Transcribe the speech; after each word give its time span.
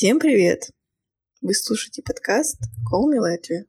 Всем 0.00 0.18
привет! 0.18 0.70
Вы 1.42 1.52
слушаете 1.52 2.00
подкаст 2.02 2.58
Call 2.90 3.12
Me 3.12 3.18
Later. 3.18 3.66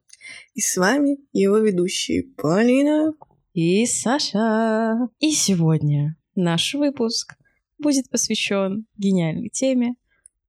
И 0.54 0.62
с 0.62 0.78
вами 0.78 1.18
его 1.34 1.58
ведущие 1.58 2.22
Полина 2.22 3.12
и 3.52 3.84
Саша. 3.84 5.10
И 5.18 5.32
сегодня 5.32 6.16
наш 6.34 6.72
выпуск 6.72 7.34
будет 7.78 8.08
посвящен 8.08 8.86
гениальной 8.96 9.50
теме 9.50 9.96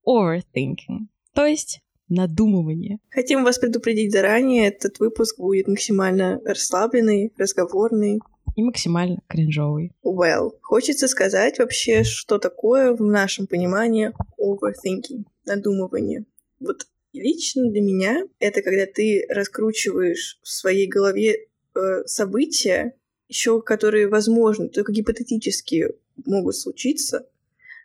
overthinking, 0.08 1.10
то 1.34 1.46
есть 1.46 1.82
надумывание. 2.08 3.00
Хотим 3.10 3.44
вас 3.44 3.60
предупредить 3.60 4.14
заранее, 4.14 4.70
этот 4.70 5.00
выпуск 5.00 5.38
будет 5.38 5.68
максимально 5.68 6.40
расслабленный, 6.46 7.34
разговорный, 7.38 8.22
и 8.56 8.64
максимально 8.64 9.20
кринжовый. 9.28 9.92
Well, 10.04 10.52
хочется 10.62 11.08
сказать 11.08 11.60
вообще, 11.60 12.04
что 12.04 12.40
такое 12.40 12.94
в 12.94 13.02
нашем 13.02 13.48
понимании 13.48 14.12
overthinking, 14.40 15.26
надумывание. 15.46 16.26
Вот 16.60 16.88
лично 17.14 17.70
для 17.70 17.82
меня 17.82 18.24
это 18.40 18.62
когда 18.62 18.86
ты 18.86 19.26
раскручиваешь 19.30 20.40
в 20.42 20.50
своей 20.50 20.88
голове 20.88 21.48
э, 21.76 22.04
события, 22.06 22.94
еще 23.28 23.62
которые 23.62 24.08
возможны, 24.08 24.70
только 24.70 24.92
гипотетически 24.92 25.90
могут 26.26 26.56
случиться, 26.56 27.28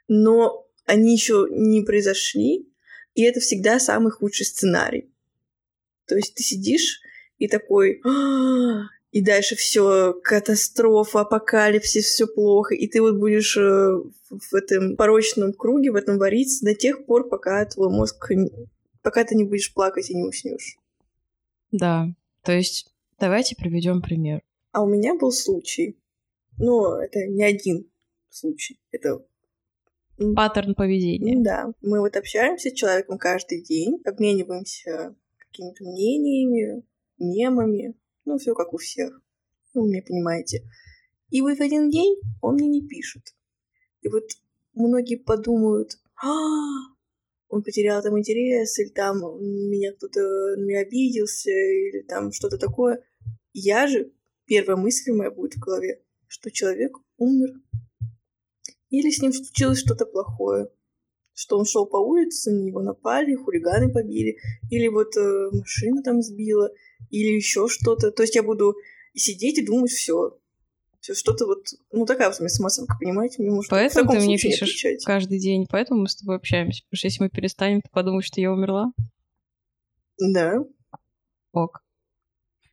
но 0.09 0.67
они 0.87 1.13
еще 1.13 1.47
не 1.51 1.83
произошли, 1.83 2.69
и 3.15 3.23
это 3.23 3.41
всегда 3.41 3.79
самый 3.79 4.11
худший 4.11 4.47
сценарий. 4.47 5.11
То 6.07 6.17
есть 6.17 6.35
ты 6.35 6.43
сидишь 6.43 7.01
и 7.39 7.47
такой, 7.49 8.01
«А, 8.05 8.85
и 9.11 9.23
дальше 9.23 9.57
все 9.57 10.13
катастрофа, 10.23 11.21
апокалипсис, 11.21 12.07
все 12.07 12.27
плохо, 12.27 12.75
и 12.75 12.87
ты 12.87 13.01
вот 13.01 13.17
будешь 13.19 13.57
э, 13.57 13.61
в 13.61 14.55
этом 14.55 14.97
порочном 14.97 15.53
круге, 15.53 15.91
в 15.91 15.97
этом 15.97 16.19
вариться 16.19 16.65
до 16.65 16.75
тех 16.75 17.07
пор, 17.07 17.29
пока 17.29 17.65
твой 17.65 17.91
мозг, 17.91 18.31
пока 19.03 19.25
ты 19.25 19.35
не 19.35 19.45
будешь 19.45 19.73
плакать 19.73 20.11
и 20.11 20.15
не 20.15 20.25
уснешь. 20.25 20.77
Да, 21.73 22.09
то 22.43 22.53
есть 22.53 22.93
давайте 23.19 23.57
приведем 23.57 24.03
пример. 24.03 24.43
А 24.73 24.83
у 24.83 24.87
меня 24.87 25.15
был 25.15 25.33
случай, 25.33 25.99
но 26.59 27.01
это 27.01 27.27
не 27.27 27.43
один 27.43 27.91
случай, 28.29 28.79
это 28.91 29.25
паттерн 30.37 30.75
поведения. 30.75 31.43
Да, 31.43 31.73
мы 31.81 32.01
вот 32.01 32.17
общаемся 32.17 32.69
с 32.69 32.75
человеком 32.75 33.17
каждый 33.17 33.63
день, 33.63 34.03
обмениваемся 34.05 35.15
какими-то 35.39 35.85
мнениями, 35.85 36.83
мемами, 37.19 37.95
ну, 38.29 38.39
все 38.39 38.55
как 38.55 38.73
у 38.73 38.79
всех. 38.79 39.21
Вы 39.75 39.89
меня 39.89 40.03
понимаете. 40.03 40.63
И 41.31 41.41
вот 41.41 41.61
один 41.61 41.91
день 41.91 42.17
он 42.41 42.55
мне 42.55 42.69
не 42.69 42.87
пишет. 42.87 43.23
И 44.03 44.09
вот 44.09 44.25
многие 44.75 45.17
подумают, 45.17 45.99
а, 46.23 46.29
он 47.49 47.63
потерял 47.63 48.03
там 48.03 48.19
интерес, 48.19 48.79
или 48.79 48.91
там 48.91 49.19
меня 49.41 49.93
кто-то 49.95 50.21
на 50.57 50.65
меня 50.65 50.81
обиделся, 50.81 51.51
или 51.51 52.03
там 52.03 52.33
что-то 52.33 52.59
такое. 52.59 53.03
Я 53.53 53.87
же, 53.87 54.13
первая 54.47 54.77
мысль 54.77 55.13
моя 55.13 55.31
будет 55.31 55.55
в 55.55 55.61
голове, 55.61 56.03
что 56.27 56.51
человек 56.51 56.97
умер. 57.17 57.55
Или 58.91 59.11
с 59.11 59.21
ним 59.21 59.33
случилось 59.33 59.81
что-то 59.81 60.07
плохое. 60.07 60.71
Что 61.41 61.57
он 61.57 61.67
шел 61.67 61.87
по 61.87 61.99
улице, 61.99 62.51
на 62.51 62.65
него 62.65 62.83
напали, 62.83 63.37
хулиганы 63.37 63.93
побили, 63.93 64.39
или 64.71 64.89
вот 64.89 65.17
э, 65.17 65.51
машина 65.53 66.03
там 66.03 66.21
сбила, 66.21 66.69
или 67.11 67.37
еще 67.37 67.69
что-то. 67.69 68.11
То 68.11 68.25
есть 68.25 68.35
я 68.35 68.43
буду 68.43 68.75
сидеть 69.15 69.59
и 69.59 69.65
думать 69.65 69.93
все. 69.93 70.37
Все 70.99 71.15
что-то 71.15 71.47
вот, 71.47 71.65
ну 71.93 72.07
такая 72.07 72.31
вот 72.31 72.41
у 72.41 72.43
меня 72.43 72.49
самооценка, 72.49 72.97
понимаете? 72.99 73.41
Мне 73.41 73.53
может 73.53 73.71
поэтому 73.71 74.11
ты 74.11 74.19
мне 74.19 74.37
пишешь 74.37 74.63
отвечать. 74.63 75.05
каждый 75.05 75.39
день, 75.39 75.69
поэтому 75.71 76.01
мы 76.01 76.09
с 76.09 76.17
тобой 76.17 76.35
общаемся. 76.35 76.83
Потому 76.83 76.99
что 76.99 77.07
если 77.07 77.23
мы 77.23 77.31
перестанем, 77.31 77.83
ты 77.83 77.89
подумаешь, 77.93 78.25
что 78.25 78.41
я 78.41 78.51
умерла. 78.51 78.91
Да. 80.19 80.65
Ок. 81.53 81.85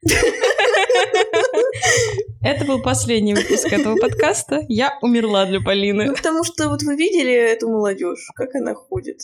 Это 2.46 2.64
был 2.64 2.80
последний 2.80 3.34
выпуск 3.34 3.74
этого 3.74 3.96
подкаста. 3.96 4.64
Я 4.70 5.00
умерла 5.02 5.48
для 5.48 5.60
Полины. 5.62 6.06
Ну, 6.06 6.14
потому 6.14 6.44
что 6.44 6.70
вот 6.70 6.84
вы 6.84 6.96
видели 6.96 7.34
эту 7.34 7.68
молодежь, 7.70 8.30
как 8.36 8.54
она 8.54 8.76
ходит. 8.76 9.22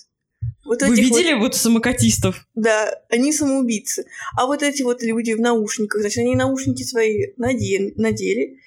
Вот 0.65 0.81
Вы 0.81 0.95
видели 0.95 1.33
вот... 1.33 1.41
вот 1.41 1.55
самокатистов? 1.55 2.47
Да, 2.55 2.91
они 3.09 3.31
самоубийцы. 3.31 4.05
А 4.35 4.47
вот 4.47 4.63
эти 4.63 4.81
вот 4.81 5.03
люди 5.03 5.33
в 5.33 5.39
наушниках, 5.39 6.01
значит, 6.01 6.17
они 6.17 6.35
наушники 6.35 6.81
свои 6.81 7.27
надели, 7.37 7.93
надели 7.95 8.57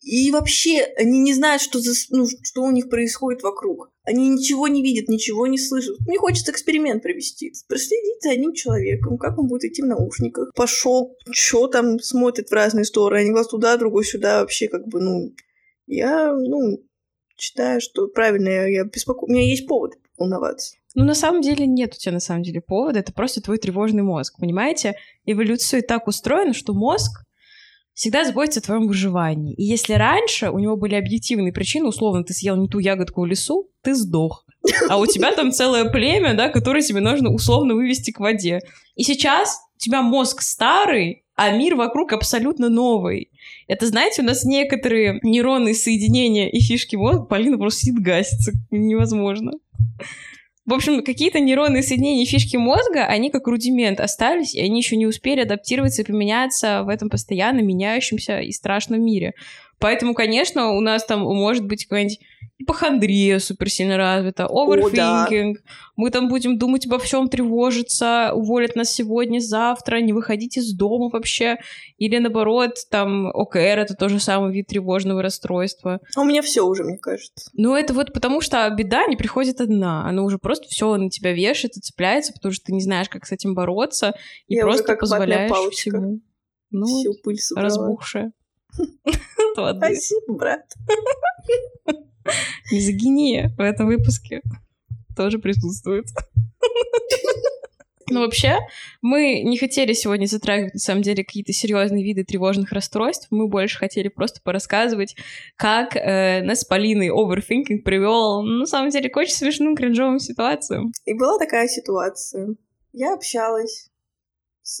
и 0.00 0.30
вообще 0.30 0.82
они 0.96 1.18
не 1.18 1.34
знают, 1.34 1.60
что, 1.60 1.78
за, 1.78 1.92
ну, 2.10 2.26
что 2.26 2.62
у 2.62 2.70
них 2.70 2.88
происходит 2.88 3.42
вокруг. 3.42 3.90
Они 4.02 4.28
ничего 4.28 4.66
не 4.66 4.82
видят, 4.82 5.08
ничего 5.08 5.46
не 5.46 5.58
слышат. 5.58 5.96
Мне 6.06 6.18
хочется 6.18 6.52
эксперимент 6.52 7.02
провести. 7.02 7.52
Проследить 7.68 8.22
за 8.22 8.30
одним 8.30 8.54
человеком, 8.54 9.18
как 9.18 9.38
он 9.38 9.46
будет 9.46 9.64
идти 9.64 9.82
в 9.82 9.86
наушниках. 9.86 10.52
Пошел, 10.54 11.16
что 11.30 11.66
там 11.66 11.98
смотрит 11.98 12.48
в 12.48 12.52
разные 12.52 12.84
стороны. 12.84 13.20
Один 13.20 13.34
глаз 13.34 13.48
туда, 13.48 13.76
другой 13.76 14.04
сюда. 14.04 14.40
Вообще, 14.40 14.68
как 14.68 14.86
бы, 14.88 15.00
ну... 15.00 15.34
Я, 15.86 16.32
ну, 16.32 16.78
считаю, 17.36 17.80
что 17.80 18.06
правильно, 18.06 18.48
я, 18.48 18.66
я 18.68 18.84
беспоко... 18.84 19.24
У 19.24 19.28
меня 19.28 19.42
есть 19.42 19.66
повод 19.66 19.94
волноваться. 20.16 20.76
Ну, 20.94 21.04
на 21.04 21.14
самом 21.14 21.40
деле 21.40 21.66
нет 21.66 21.94
у 21.94 21.98
тебя 21.98 22.12
на 22.12 22.20
самом 22.20 22.42
деле 22.42 22.60
повода, 22.60 22.98
это 22.98 23.12
просто 23.12 23.40
твой 23.40 23.58
тревожный 23.58 24.02
мозг, 24.02 24.36
понимаете? 24.38 24.94
Эволюция 25.24 25.82
так 25.82 26.06
устроена, 26.06 26.52
что 26.52 26.74
мозг 26.74 27.24
всегда 27.94 28.24
заботится 28.24 28.60
о 28.60 28.62
твоем 28.62 28.86
выживании. 28.86 29.54
И 29.54 29.62
если 29.62 29.94
раньше 29.94 30.50
у 30.50 30.58
него 30.58 30.76
были 30.76 30.94
объективные 30.94 31.52
причины, 31.52 31.88
условно, 31.88 32.24
ты 32.24 32.32
съел 32.32 32.56
не 32.56 32.68
ту 32.68 32.78
ягодку 32.78 33.22
в 33.22 33.26
лесу, 33.26 33.68
ты 33.82 33.94
сдох. 33.94 34.46
А 34.88 34.98
у 34.98 35.06
тебя 35.06 35.32
там 35.32 35.52
целое 35.52 35.90
племя, 35.90 36.34
да, 36.34 36.48
которое 36.48 36.82
тебе 36.82 37.00
нужно 37.00 37.30
условно 37.30 37.74
вывести 37.74 38.10
к 38.10 38.20
воде. 38.20 38.60
И 38.94 39.02
сейчас 39.02 39.58
у 39.76 39.78
тебя 39.78 40.02
мозг 40.02 40.42
старый, 40.42 41.24
а 41.34 41.50
мир 41.50 41.74
вокруг 41.74 42.12
абсолютно 42.12 42.68
новый. 42.68 43.30
Это, 43.66 43.86
знаете, 43.86 44.20
у 44.20 44.24
нас 44.24 44.44
некоторые 44.44 45.18
нейронные 45.22 45.74
соединения 45.74 46.50
и 46.50 46.60
фишки 46.60 46.96
мозга, 46.96 47.24
Полина 47.24 47.56
просто 47.56 47.80
сидит 47.80 48.02
гасится. 48.02 48.52
Невозможно. 48.70 49.52
В 50.70 50.72
общем, 50.72 51.02
какие-то 51.02 51.40
нейронные 51.40 51.82
соединения 51.82 52.24
фишки 52.24 52.56
мозга, 52.56 53.04
они 53.04 53.30
как 53.30 53.48
рудимент 53.48 53.98
остались, 53.98 54.54
и 54.54 54.60
они 54.60 54.78
еще 54.78 54.94
не 54.94 55.04
успели 55.04 55.40
адаптироваться 55.40 56.02
и 56.02 56.04
поменяться 56.04 56.84
в 56.84 56.88
этом 56.88 57.10
постоянно 57.10 57.58
меняющемся 57.58 58.38
и 58.38 58.52
страшном 58.52 59.04
мире. 59.04 59.34
Поэтому, 59.80 60.14
конечно, 60.14 60.70
у 60.72 60.80
нас 60.80 61.04
там 61.04 61.20
может 61.20 61.64
быть 61.66 61.86
какая-нибудь 61.86 62.20
ипохондрия 62.60 63.38
супер 63.38 63.70
сильно 63.70 63.96
развита, 63.96 64.46
оверфинкинг. 64.46 65.56
Да. 65.56 65.70
Мы 65.96 66.10
там 66.10 66.28
будем 66.28 66.58
думать 66.58 66.86
обо 66.86 66.98
всем, 66.98 67.28
тревожиться, 67.28 68.32
уволят 68.34 68.76
нас 68.76 68.90
сегодня, 68.90 69.40
завтра, 69.40 70.00
не 70.00 70.12
выходить 70.12 70.58
из 70.58 70.74
дома 70.74 71.08
вообще. 71.10 71.56
Или 71.96 72.18
наоборот, 72.18 72.76
там 72.90 73.28
ОКР— 73.28 73.58
это 73.78 73.94
тоже 73.94 74.20
самый 74.20 74.52
вид 74.52 74.66
тревожного 74.66 75.22
расстройства. 75.22 76.00
А 76.14 76.20
у 76.20 76.24
меня 76.24 76.42
все 76.42 76.62
уже, 76.62 76.84
мне 76.84 76.98
кажется. 76.98 77.50
Ну, 77.54 77.74
это 77.74 77.94
вот 77.94 78.12
потому 78.12 78.40
что 78.40 78.68
беда 78.70 79.06
не 79.06 79.16
приходит 79.16 79.60
одна. 79.60 80.06
Она 80.06 80.22
уже 80.22 80.38
просто 80.38 80.68
все 80.68 80.94
на 80.96 81.08
тебя 81.08 81.32
вешает 81.32 81.76
и 81.76 81.80
цепляется, 81.80 82.32
потому 82.32 82.52
что 82.52 82.66
ты 82.66 82.72
не 82.72 82.82
знаешь, 82.82 83.08
как 83.08 83.26
с 83.26 83.32
этим 83.32 83.54
бороться, 83.54 84.14
и 84.46 84.56
Я 84.56 84.62
просто 84.62 84.94
позволяешь 84.96 85.50
всему. 85.72 86.20
Ну, 86.70 86.86
Всю 86.86 87.14
пыль 87.24 87.38
разбухшая. 87.56 88.32
Спасибо, 89.52 90.34
брат. 90.34 90.72
Мизогиния 92.70 93.50
в 93.56 93.60
этом 93.60 93.86
выпуске 93.86 94.42
тоже 95.16 95.38
присутствует. 95.38 96.06
Ну, 98.10 98.20
вообще, 98.20 98.58
мы 99.02 99.42
не 99.42 99.56
хотели 99.56 99.92
сегодня 99.92 100.26
затрагивать, 100.26 100.74
на 100.74 100.80
самом 100.80 101.02
деле, 101.02 101.24
какие-то 101.24 101.52
серьезные 101.52 102.02
виды 102.02 102.24
тревожных 102.24 102.72
расстройств. 102.72 103.28
Мы 103.30 103.46
больше 103.46 103.78
хотели 103.78 104.08
просто 104.08 104.40
порассказывать, 104.42 105.14
как 105.56 105.94
э, 105.94 106.42
нас 106.42 106.62
с 106.62 106.64
Полиной 106.64 107.10
оверфинкинг 107.10 107.84
привел, 107.84 108.42
ну, 108.42 108.58
на 108.58 108.66
самом 108.66 108.90
деле, 108.90 109.08
к 109.10 109.16
очень 109.16 109.34
смешным 109.34 109.76
кринжовым 109.76 110.18
ситуациям. 110.18 110.92
И 111.04 111.14
была 111.14 111.38
такая 111.38 111.68
ситуация. 111.68 112.56
Я 112.92 113.14
общалась 113.14 113.90
с 114.62 114.80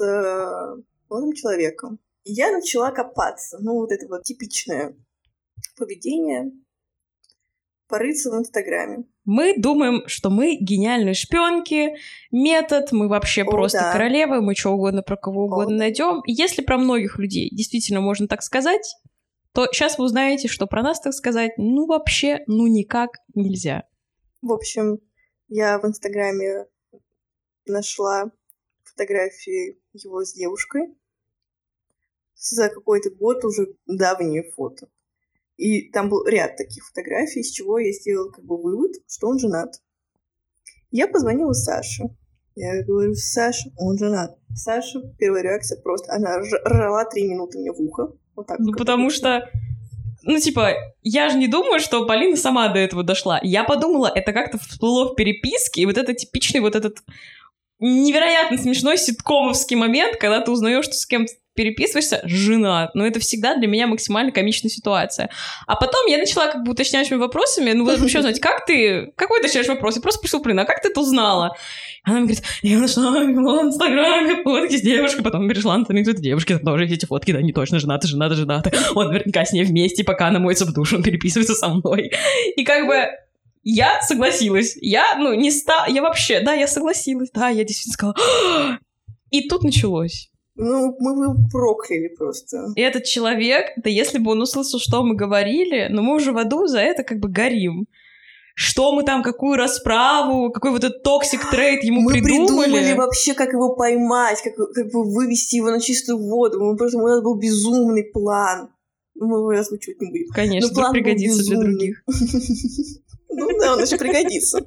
молодым 1.08 1.32
человеком. 1.32 2.00
Я 2.24 2.52
начала 2.52 2.90
копаться. 2.90 3.58
Ну, 3.60 3.74
вот 3.74 3.92
это 3.92 4.06
вот 4.08 4.24
типичное 4.24 4.96
поведение 5.76 6.52
порыться 7.88 8.30
в 8.30 8.38
Инстаграме. 8.38 9.04
Мы 9.24 9.54
думаем, 9.58 10.06
что 10.06 10.30
мы 10.30 10.56
гениальные 10.56 11.14
шпионки, 11.14 11.96
метод, 12.30 12.92
мы 12.92 13.08
вообще 13.08 13.42
О, 13.42 13.50
просто 13.50 13.78
да. 13.80 13.92
королевы, 13.92 14.40
мы 14.40 14.54
что 14.54 14.70
угодно 14.70 15.02
про 15.02 15.16
кого 15.16 15.44
угодно 15.44 15.74
О, 15.74 15.78
найдем. 15.78 16.22
Если 16.26 16.62
про 16.62 16.78
многих 16.78 17.18
людей 17.18 17.50
действительно 17.50 18.00
можно 18.00 18.28
так 18.28 18.42
сказать, 18.42 18.96
то 19.52 19.66
сейчас 19.72 19.98
вы 19.98 20.04
узнаете, 20.04 20.48
что 20.48 20.66
про 20.66 20.82
нас 20.82 21.00
так 21.00 21.12
сказать, 21.12 21.52
ну 21.56 21.86
вообще, 21.86 22.44
ну 22.46 22.66
никак 22.66 23.10
нельзя. 23.34 23.84
В 24.40 24.52
общем, 24.52 24.98
я 25.48 25.78
в 25.78 25.84
Инстаграме 25.84 26.66
нашла 27.66 28.30
фотографии 28.84 29.78
его 29.92 30.24
с 30.24 30.32
девушкой 30.32 30.94
за 32.40 32.68
какой-то 32.68 33.10
год 33.10 33.44
уже 33.44 33.74
давние 33.86 34.50
фото. 34.56 34.88
И 35.56 35.90
там 35.90 36.08
был 36.08 36.26
ряд 36.26 36.56
таких 36.56 36.86
фотографий, 36.86 37.40
из 37.40 37.50
чего 37.50 37.78
я 37.78 37.92
сделала 37.92 38.30
как 38.30 38.44
бы 38.44 38.56
вывод, 38.60 38.92
что 39.06 39.28
он 39.28 39.38
женат. 39.38 39.74
Я 40.90 41.06
позвонила 41.06 41.52
Саше. 41.52 42.04
Я 42.56 42.82
говорю, 42.82 43.14
Саша, 43.14 43.70
он 43.76 43.98
женат. 43.98 44.38
Саша, 44.54 45.00
первая 45.18 45.42
реакция 45.42 45.80
просто, 45.80 46.12
она 46.12 46.38
ржала 46.38 47.04
три 47.04 47.28
минуты 47.28 47.58
мне 47.58 47.72
в 47.72 47.80
ухо. 47.80 48.12
Вот 48.34 48.46
так. 48.46 48.58
Ну, 48.58 48.72
потому 48.72 49.10
что 49.10 49.48
ну, 50.22 50.38
типа, 50.38 50.74
я 51.02 51.30
же 51.30 51.38
не 51.38 51.48
думаю, 51.48 51.80
что 51.80 52.04
Полина 52.06 52.36
сама 52.36 52.68
до 52.68 52.78
этого 52.78 53.02
дошла. 53.02 53.40
Я 53.42 53.64
подумала, 53.64 54.10
это 54.14 54.32
как-то 54.32 54.58
всплыло 54.58 55.12
в 55.12 55.14
переписке, 55.14 55.82
и 55.82 55.86
вот 55.86 55.96
это 55.96 56.12
типичный 56.12 56.60
вот 56.60 56.74
этот 56.74 56.98
невероятно 57.78 58.58
смешной 58.58 58.98
ситкомовский 58.98 59.76
момент, 59.76 60.16
когда 60.18 60.40
ты 60.40 60.50
узнаешь, 60.50 60.84
что 60.84 60.94
с 60.94 61.06
кем 61.06 61.26
переписываешься, 61.60 62.22
женат. 62.24 62.94
Но 62.94 63.06
это 63.06 63.20
всегда 63.20 63.54
для 63.54 63.68
меня 63.68 63.86
максимально 63.86 64.32
комичная 64.32 64.70
ситуация. 64.70 65.28
А 65.66 65.76
потом 65.76 66.06
я 66.06 66.16
начала 66.16 66.46
как 66.46 66.64
бы 66.64 66.72
уточнять 66.72 67.10
вопросами, 67.10 67.72
ну, 67.72 67.84
вот 67.84 68.00
еще 68.00 68.22
знать, 68.22 68.40
как 68.40 68.64
ты, 68.64 69.12
какой 69.14 69.40
уточняешь 69.40 69.68
вопрос? 69.68 69.96
Я 69.96 70.02
просто 70.02 70.18
спросила, 70.18 70.40
блин, 70.40 70.58
а 70.60 70.64
как 70.64 70.80
ты 70.80 70.88
это 70.88 71.00
узнала? 71.00 71.54
Она 72.02 72.20
мне 72.20 72.28
говорит, 72.28 72.44
я 72.62 72.78
нашла 72.78 73.10
в 73.10 73.24
Инстаграме 73.24 74.42
фотки 74.42 74.78
с 74.78 74.80
девушкой, 74.80 75.22
потом 75.22 75.48
перешла 75.48 75.76
на 75.76 75.84
страницу 75.84 76.12
этой 76.12 76.22
девушки, 76.22 76.54
там 76.54 76.64
тоже 76.64 76.86
эти 76.86 77.04
фотки, 77.04 77.32
да, 77.32 77.42
не 77.42 77.52
точно, 77.52 77.78
женаты, 77.78 78.08
женаты, 78.08 78.36
женаты. 78.36 78.72
Он 78.94 79.08
наверняка 79.08 79.44
с 79.44 79.52
ней 79.52 79.64
вместе, 79.64 80.02
пока 80.02 80.28
она 80.28 80.38
моется 80.38 80.64
в 80.64 80.72
душ, 80.72 80.94
он 80.94 81.02
переписывается 81.02 81.54
со 81.54 81.68
мной. 81.68 82.10
И 82.56 82.64
как 82.64 82.86
бы 82.86 83.04
я 83.62 84.00
согласилась. 84.00 84.78
Я, 84.80 85.16
ну, 85.18 85.34
не 85.34 85.50
ста... 85.50 85.86
Я 85.86 86.00
вообще, 86.00 86.40
да, 86.40 86.54
я 86.54 86.66
согласилась. 86.66 87.30
Да, 87.34 87.50
я 87.50 87.64
действительно 87.64 87.92
сказала. 87.92 88.16
«А!» 88.18 88.78
и 89.30 89.48
тут 89.48 89.62
началось. 89.62 90.30
Ну, 90.62 90.94
мы 90.98 91.24
его 91.24 91.36
прокляли 91.50 92.08
просто. 92.08 92.72
И 92.76 92.80
этот 92.82 93.04
человек, 93.04 93.72
да 93.76 93.88
если 93.88 94.18
бы 94.18 94.32
он 94.32 94.42
услышал, 94.42 94.78
что 94.78 95.02
мы 95.02 95.14
говорили, 95.14 95.88
но 95.90 96.02
мы 96.02 96.14
уже 96.16 96.32
в 96.32 96.38
аду 96.38 96.66
за 96.66 96.80
это 96.80 97.02
как 97.02 97.18
бы 97.18 97.28
горим. 97.28 97.86
Что 98.54 98.92
мы 98.92 99.04
там, 99.04 99.22
какую 99.22 99.56
расправу, 99.56 100.50
какой 100.52 100.72
вот 100.72 100.84
этот 100.84 101.02
toxic 101.02 101.48
trait 101.50 101.82
ему 101.82 102.02
мы 102.02 102.12
придумали. 102.12 102.50
Мы 102.50 102.62
придумали 102.64 102.92
вообще, 102.92 103.32
как 103.32 103.52
его 103.52 103.74
поймать, 103.74 104.42
как, 104.42 104.54
как 104.74 104.90
бы 104.92 105.10
вывести 105.10 105.56
его 105.56 105.70
на 105.70 105.80
чистую 105.80 106.18
воду. 106.18 106.62
Мы 106.62 106.76
просто, 106.76 106.98
у 106.98 107.06
нас 107.06 107.22
был 107.22 107.38
безумный 107.38 108.04
план. 108.04 108.68
Мы 109.14 109.38
его 109.38 109.48
озвучивать 109.50 110.00
не 110.02 110.10
будем. 110.10 110.28
Конечно, 110.34 110.74
план 110.74 110.92
пригодится 110.92 111.42
для 111.42 111.58
других. 111.58 112.04
Ну 113.32 113.48
да, 113.60 113.74
он 113.74 113.80
еще 113.80 113.96
пригодится. 113.96 114.66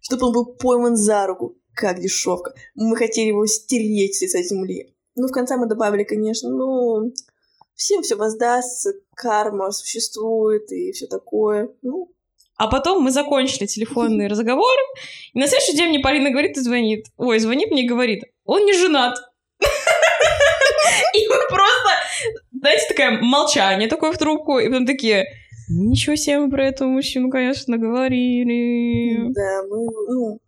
Чтобы 0.00 0.28
он 0.28 0.32
был 0.32 0.54
пойман 0.54 0.94
за 0.94 1.26
руку, 1.26 1.58
как 1.74 2.00
дешевка. 2.00 2.54
Мы 2.76 2.96
хотели 2.96 3.26
его 3.26 3.44
стереть 3.46 4.14
с 4.14 4.22
лица 4.22 4.40
земли. 4.40 4.94
Ну, 5.18 5.28
в 5.28 5.32
конце 5.32 5.56
мы 5.56 5.66
добавили, 5.66 6.04
конечно, 6.04 6.48
ну, 6.48 7.12
всем 7.74 8.02
все 8.02 8.16
воздастся, 8.16 8.92
карма 9.14 9.70
существует 9.72 10.70
и 10.72 10.92
все 10.92 11.06
такое. 11.06 11.70
Ну, 11.82 12.10
а 12.56 12.66
потом 12.68 13.02
мы 13.02 13.10
закончили 13.10 13.66
телефонный 13.66 14.26
разговор, 14.28 14.76
и 15.32 15.38
на 15.38 15.46
следующий 15.46 15.76
день 15.76 15.90
мне 15.90 16.00
Полина 16.00 16.30
говорит 16.30 16.56
и 16.56 16.60
звонит. 16.60 17.06
Ой, 17.16 17.38
звонит 17.38 17.70
мне 17.70 17.84
и 17.84 17.88
говорит, 17.88 18.24
он 18.44 18.64
не 18.64 18.72
женат. 18.72 19.16
И 21.14 21.28
мы 21.28 21.36
просто, 21.48 21.90
знаете, 22.52 22.84
такое 22.88 23.20
молчание 23.20 23.88
такое 23.88 24.12
в 24.12 24.18
трубку, 24.18 24.58
и 24.58 24.68
потом 24.68 24.86
такие, 24.86 25.26
ничего 25.68 26.16
себе 26.16 26.38
мы 26.40 26.50
про 26.50 26.66
этого 26.66 26.88
мужчину, 26.88 27.30
конечно, 27.30 27.76
говорили. 27.76 29.32
Да, 29.32 29.62
мы, 29.68 29.86
ну, 30.08 30.40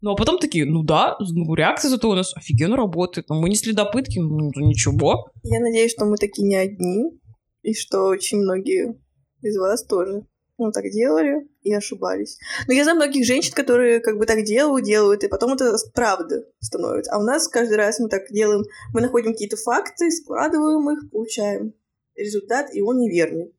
ну, 0.00 0.12
а 0.12 0.16
потом 0.16 0.38
такие, 0.38 0.64
ну 0.64 0.82
да, 0.82 1.16
ну, 1.20 1.54
реакция 1.54 1.90
зато 1.90 2.08
у 2.08 2.14
нас 2.14 2.34
офигенно 2.36 2.76
работает, 2.76 3.28
но 3.28 3.40
мы 3.40 3.48
не 3.48 3.56
следопытки, 3.56 4.18
ну, 4.18 4.50
ничего. 4.56 5.30
Я 5.42 5.60
надеюсь, 5.60 5.92
что 5.92 6.06
мы 6.06 6.16
такие 6.16 6.46
не 6.46 6.56
одни, 6.56 7.20
и 7.62 7.74
что 7.74 8.06
очень 8.06 8.38
многие 8.38 8.98
из 9.42 9.58
вас 9.58 9.84
тоже 9.84 10.24
ну, 10.60 10.70
так 10.72 10.84
делали 10.90 11.48
и 11.62 11.72
ошибались. 11.72 12.38
Но 12.68 12.74
я 12.74 12.84
знаю 12.84 12.96
многих 12.96 13.24
женщин, 13.24 13.54
которые 13.54 14.00
как 14.00 14.18
бы 14.18 14.26
так 14.26 14.44
делают, 14.44 14.84
делают, 14.84 15.24
и 15.24 15.28
потом 15.28 15.54
это 15.54 15.74
правда 15.94 16.44
становится. 16.60 17.12
А 17.12 17.18
у 17.18 17.22
нас 17.22 17.48
каждый 17.48 17.78
раз 17.78 17.98
мы 17.98 18.08
так 18.08 18.22
делаем, 18.30 18.64
мы 18.92 19.00
находим 19.00 19.32
какие-то 19.32 19.56
факты, 19.56 20.10
складываем 20.10 20.90
их, 20.90 21.10
получаем 21.10 21.72
результат, 22.14 22.74
и 22.74 22.82
он 22.82 22.98
неверный. 22.98 23.54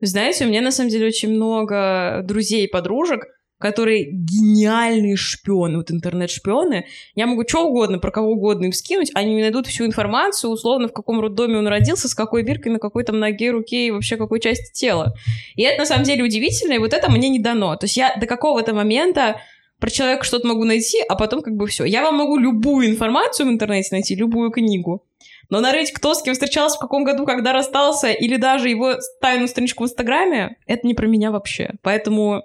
Знаете, 0.00 0.46
у 0.46 0.48
меня 0.48 0.62
на 0.62 0.70
самом 0.70 0.90
деле 0.90 1.08
очень 1.08 1.30
много 1.30 2.22
друзей 2.24 2.64
и 2.64 2.70
подружек, 2.70 3.26
которые 3.58 4.10
гениальные 4.10 5.16
шпионы, 5.16 5.78
вот 5.78 5.90
интернет-шпионы. 5.90 6.86
Я 7.14 7.26
могу 7.26 7.44
что 7.46 7.66
угодно, 7.66 7.98
про 7.98 8.10
кого 8.10 8.32
угодно 8.32 8.66
им 8.66 8.72
скинуть, 8.72 9.10
они 9.14 9.34
мне 9.34 9.42
найдут 9.42 9.66
всю 9.66 9.84
информацию, 9.84 10.50
условно, 10.50 10.88
в 10.88 10.92
каком 10.92 11.20
роддоме 11.20 11.58
он 11.58 11.66
родился, 11.66 12.08
с 12.08 12.14
какой 12.14 12.42
биркой, 12.42 12.72
на 12.72 12.78
какой 12.78 13.04
там 13.04 13.18
ноге, 13.18 13.50
руке 13.50 13.88
и 13.88 13.90
вообще 13.90 14.16
какой 14.16 14.40
части 14.40 14.72
тела. 14.72 15.14
И 15.56 15.62
это 15.62 15.80
на 15.80 15.86
самом 15.86 16.04
деле 16.04 16.22
удивительно, 16.22 16.74
и 16.74 16.78
вот 16.78 16.92
это 16.92 17.10
мне 17.10 17.28
не 17.28 17.40
дано. 17.40 17.76
То 17.76 17.84
есть 17.84 17.96
я 17.96 18.14
до 18.16 18.26
какого-то 18.26 18.74
момента 18.74 19.40
про 19.80 19.90
человека 19.90 20.24
что-то 20.24 20.46
могу 20.46 20.64
найти, 20.64 20.98
а 21.08 21.14
потом 21.14 21.42
как 21.42 21.54
бы 21.54 21.66
все. 21.66 21.84
Я 21.84 22.02
вам 22.02 22.16
могу 22.16 22.36
любую 22.36 22.88
информацию 22.88 23.46
в 23.46 23.50
интернете 23.50 23.88
найти, 23.92 24.14
любую 24.14 24.50
книгу. 24.50 25.04
Но 25.50 25.60
нарыть, 25.60 25.92
кто 25.92 26.14
с 26.14 26.22
кем 26.22 26.34
встречался, 26.34 26.76
в 26.76 26.80
каком 26.80 27.04
году, 27.04 27.24
когда 27.24 27.52
расстался, 27.52 28.10
или 28.10 28.36
даже 28.36 28.68
его 28.68 28.96
тайную 29.20 29.48
страничку 29.48 29.84
в 29.84 29.86
Инстаграме, 29.86 30.56
это 30.66 30.86
не 30.86 30.94
про 30.94 31.06
меня 31.06 31.30
вообще. 31.30 31.70
Поэтому 31.82 32.42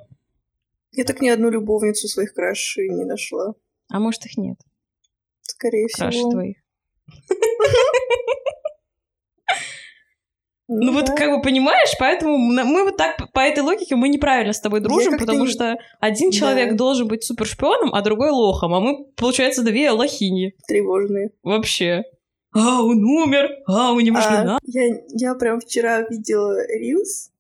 я 0.94 1.04
так 1.04 1.22
ни 1.22 1.30
одну 1.30 1.50
любовницу 1.50 2.08
своих 2.08 2.34
крашей 2.34 2.90
не 2.90 3.06
нашла. 3.06 3.54
А 3.90 4.00
может, 4.00 4.26
их 4.26 4.38
нет? 4.38 4.58
Скорее 5.42 5.88
Краш 5.88 6.16
всего. 6.16 6.32
твоих. 6.32 6.58
Ну, 10.70 10.86
ну 10.86 10.94
вот 10.94 11.10
как 11.10 11.30
бы 11.30 11.42
понимаешь, 11.42 11.94
поэтому 12.00 12.38
мы 12.38 12.86
вот 12.86 12.96
так 12.96 13.18
по 13.34 13.42
этой 13.42 13.60
логике 13.60 13.98
мы 13.98 14.08
неправильно 14.08 14.54
с 14.54 14.62
тобой 14.62 14.80
дружим, 14.80 15.20
потому 15.20 15.46
что 15.46 15.76
один 16.00 16.32
человек 16.32 16.78
должен 16.78 17.08
быть 17.08 17.24
супер 17.24 17.46
шпионом, 17.46 17.94
а 17.94 18.02
другой 18.02 18.30
лохом, 18.30 18.74
а 18.74 18.80
мы 18.80 19.06
получается 19.16 19.62
две 19.62 19.92
лохини. 19.92 20.56
Тревожные. 20.66 21.32
Вообще. 21.44 22.06
А, 22.54 22.82
он 22.82 23.04
умер, 23.04 23.50
а, 23.68 23.92
у 23.92 24.00
него 24.00 24.22
жена. 24.22 24.58
Я, 24.64 24.84
я 25.10 25.36
прям 25.36 25.60
вчера 25.60 26.02
видела 26.10 26.66
Рилс, 26.68 27.32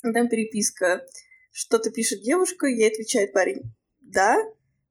там 0.00 0.28
переписка 0.28 1.04
что-то 1.54 1.90
пишет 1.90 2.22
девушка, 2.22 2.66
ей 2.66 2.90
отвечает 2.90 3.32
парень 3.32 3.62
«да». 4.00 4.36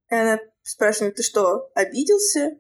И 0.09 0.15
она 0.15 0.39
спрашивает, 0.61 1.15
ты 1.15 1.23
что, 1.23 1.69
обиделся? 1.75 2.57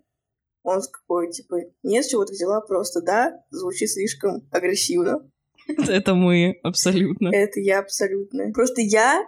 Он 0.63 0.81
какой, 0.81 1.31
типа, 1.31 1.57
нет, 1.83 2.05
чего 2.05 2.25
ты 2.25 2.33
взяла, 2.33 2.59
просто 2.59 3.01
«да». 3.01 3.43
Звучит 3.49 3.89
слишком 3.89 4.47
агрессивно. 4.51 5.29
Это 5.87 6.15
мы, 6.15 6.59
абсолютно. 6.63 7.29
Это 7.33 7.61
я 7.61 7.79
абсолютно. 7.79 8.51
Просто 8.51 8.81
я 8.81 9.25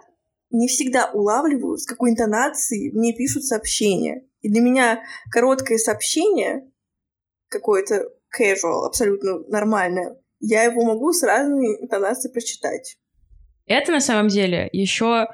не 0.50 0.68
всегда 0.68 1.10
улавливаю, 1.10 1.78
с 1.78 1.86
какой 1.86 2.10
интонацией 2.10 2.92
мне 2.92 3.14
пишут 3.14 3.44
сообщения. 3.44 4.26
И 4.42 4.50
для 4.50 4.60
меня 4.60 5.02
короткое 5.30 5.78
сообщение, 5.78 6.70
какое-то 7.48 8.12
casual, 8.38 8.84
абсолютно 8.84 9.38
нормальное, 9.48 10.20
я 10.40 10.64
его 10.64 10.82
могу 10.82 11.12
с 11.14 11.22
разной 11.22 11.80
интонацией 11.80 12.30
прочитать. 12.30 12.98
Это 13.66 13.92
на 13.92 14.00
самом 14.00 14.28
деле 14.28 14.68
еще 14.72 15.26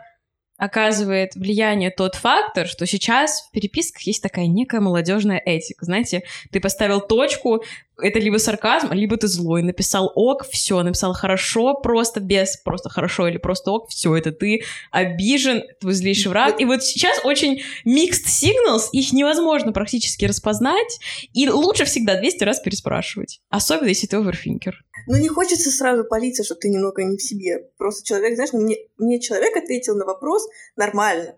оказывает 0.57 1.35
влияние 1.35 1.91
тот 1.91 2.15
фактор, 2.15 2.69
что 2.69 2.87
сейчас 2.87 3.43
в 3.43 3.51
переписках 3.51 4.03
есть 4.03 4.23
такая 4.23 4.47
некая 4.47 4.81
молодежная 4.81 5.43
этика. 5.45 5.85
Знаете, 5.85 6.23
ты 6.53 6.61
поставил 6.61 7.01
точку, 7.01 7.65
это 7.99 8.19
либо 8.19 8.39
сарказм, 8.39 8.93
либо 8.93 9.17
ты 9.17 9.29
злой. 9.29 9.63
Написал 9.63 10.11
ок, 10.15 10.47
все, 10.51 10.83
написал 10.83 11.13
хорошо, 11.13 11.75
просто 11.75 12.21
без, 12.21 12.57
просто 12.59 12.89
хорошо 12.89 13.29
или 13.29 13.39
просто 13.39 13.71
ок, 13.71 13.89
все, 13.91 14.17
это 14.17 14.33
ты 14.33 14.63
обижен, 14.91 15.63
твой 15.81 15.93
злейший 15.95 16.31
враг. 16.31 16.61
И 16.61 16.65
вот 16.65 16.83
сейчас 16.83 17.19
очень 17.25 17.63
mixed 17.87 18.27
signals, 18.27 18.89
их 18.93 19.13
невозможно 19.13 19.73
практически 19.73 20.25
распознать, 20.25 20.99
и 21.33 21.49
лучше 21.49 21.85
всегда 21.85 22.19
200 22.19 22.45
раз 22.45 22.61
переспрашивать. 22.61 23.41
Особенно, 23.49 23.89
если 23.89 24.07
ты 24.07 24.17
оверфинкер. 24.17 24.85
Ну, 25.07 25.17
не 25.17 25.29
хочется 25.29 25.71
сразу 25.71 26.05
палиться, 26.05 26.45
что 26.45 26.55
ты 26.55 26.69
немного 26.69 27.03
не 27.03 27.17
в 27.17 27.23
себе. 27.23 27.71
Просто 27.77 28.07
человек, 28.07 28.35
знаешь, 28.35 28.53
мне, 28.53 28.77
мне 28.99 29.21
человек 29.21 29.57
ответил 29.57 29.97
на 29.97 30.05
вопрос 30.05 30.47
нормально. 30.77 31.37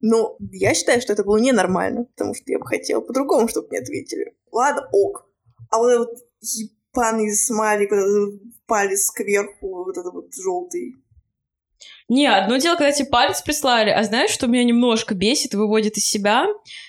Но 0.00 0.36
я 0.52 0.74
считаю, 0.74 1.00
что 1.00 1.14
это 1.14 1.24
было 1.24 1.38
ненормально, 1.38 2.04
потому 2.04 2.34
что 2.34 2.44
я 2.46 2.58
бы 2.58 2.66
хотела 2.66 3.00
по-другому, 3.00 3.48
чтобы 3.48 3.68
мне 3.68 3.78
ответили. 3.78 4.34
Ладно, 4.52 4.88
ок. 4.92 5.26
А 5.70 5.78
вот 5.78 5.90
этот 5.90 6.18
ебаный 6.40 7.34
смайлик, 7.34 7.90
вот 7.90 7.98
этот 7.98 8.40
палец 8.66 9.10
кверху, 9.10 9.84
вот 9.84 9.96
этот 9.96 10.12
вот 10.12 10.34
желтый. 10.34 10.96
Не, 12.08 12.28
одно 12.28 12.56
дело, 12.58 12.76
когда 12.76 12.92
тебе 12.92 13.08
палец 13.08 13.42
прислали, 13.42 13.90
а 13.90 14.04
знаешь, 14.04 14.30
что 14.30 14.46
меня 14.46 14.62
немножко 14.62 15.14
бесит 15.14 15.54
и 15.54 15.56
выводит 15.56 15.96
из 15.96 16.04
себя? 16.04 16.46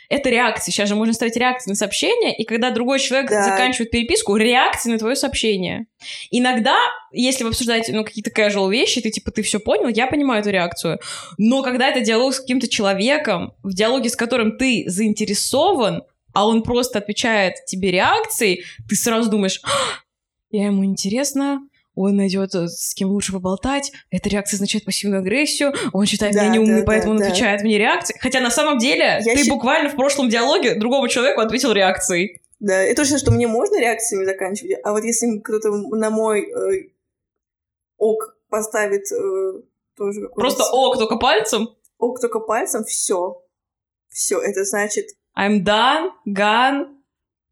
Это 0.09 0.29
реакция. 0.29 0.71
Сейчас 0.71 0.89
же 0.89 0.95
можно 0.95 1.11
ставить 1.13 1.35
реакции 1.35 1.71
на 1.71 1.75
сообщение, 1.75 2.35
и 2.37 2.45
когда 2.45 2.69
другой 2.69 2.99
человек 2.99 3.29
да. 3.29 3.43
заканчивает 3.43 3.89
переписку, 3.89 4.35
реакции 4.35 4.91
на 4.91 4.99
твое 4.99 5.15
сообщение. 5.15 5.87
Иногда, 6.29 6.77
если 7.11 7.43
вы 7.43 7.49
обсуждаете 7.49 7.93
ну, 7.93 8.05
какие-то 8.05 8.29
casual 8.29 8.71
вещи, 8.71 9.01
ты 9.01 9.09
типа, 9.09 9.31
ты 9.31 9.41
все 9.41 9.59
понял, 9.59 9.87
я 9.87 10.05
понимаю 10.05 10.41
эту 10.41 10.51
реакцию. 10.51 10.99
Но 11.39 11.63
когда 11.63 11.89
это 11.89 12.01
диалог 12.01 12.35
с 12.35 12.39
каким-то 12.39 12.67
человеком, 12.67 13.53
в 13.63 13.73
диалоге 13.73 14.09
с 14.09 14.15
которым 14.15 14.55
ты 14.57 14.83
заинтересован, 14.85 16.03
а 16.37 16.45
он 16.45 16.61
просто 16.61 16.99
отвечает 16.99 17.65
тебе 17.65 17.89
реакцией, 17.89 18.63
ты 18.87 18.95
сразу 18.95 19.27
думаешь, 19.27 19.59
«А, 19.63 19.69
я 20.51 20.67
ему 20.67 20.85
интересно, 20.85 21.67
он 21.95 22.15
найдет 22.15 22.53
э, 22.53 22.67
с 22.67 22.93
кем 22.93 23.09
лучше 23.09 23.31
поболтать, 23.33 23.91
эта 24.11 24.29
реакция 24.29 24.57
означает 24.57 24.85
пассивную 24.85 25.21
агрессию, 25.21 25.73
он 25.93 26.05
считает 26.05 26.35
Да, 26.35 26.43
меня 26.43 26.53
неумной, 26.53 26.81
да, 26.81 26.85
поэтому 26.85 27.13
он 27.13 27.17
да, 27.17 27.23
да. 27.23 27.31
отвечает 27.31 27.63
мне 27.63 27.79
реакцией. 27.79 28.19
Хотя 28.21 28.39
на 28.39 28.51
самом 28.51 28.77
деле 28.77 29.19
Я 29.25 29.33
ты 29.33 29.45
щи- 29.45 29.49
буквально 29.49 29.89
в 29.89 29.95
прошлом 29.95 30.29
диалоге 30.29 30.75
другому 30.75 31.07
человеку 31.07 31.41
ответил 31.41 31.71
реакцией. 31.71 32.39
Да, 32.59 32.83
это 32.83 33.01
точно, 33.01 33.17
что 33.17 33.31
мне 33.31 33.47
можно 33.47 33.79
реакциями 33.79 34.23
заканчивать, 34.25 34.77
а 34.83 34.91
вот 34.91 35.03
если 35.03 35.39
кто-то 35.39 35.71
на 35.71 36.11
мой 36.11 36.41
э, 36.43 36.89
ок 37.97 38.37
поставит 38.49 39.11
э, 39.11 39.61
тоже 39.97 40.21
какой-то... 40.21 40.35
Просто 40.35 40.63
ок, 40.71 40.97
только 40.99 41.15
пальцем. 41.15 41.69
ок 41.97 42.21
только 42.21 42.39
пальцем, 42.41 42.83
все. 42.83 43.41
Все, 44.09 44.39
это 44.39 44.63
значит, 44.65 45.07
I'm 45.37 45.63
done, 45.63 46.09
gone, 46.33 46.97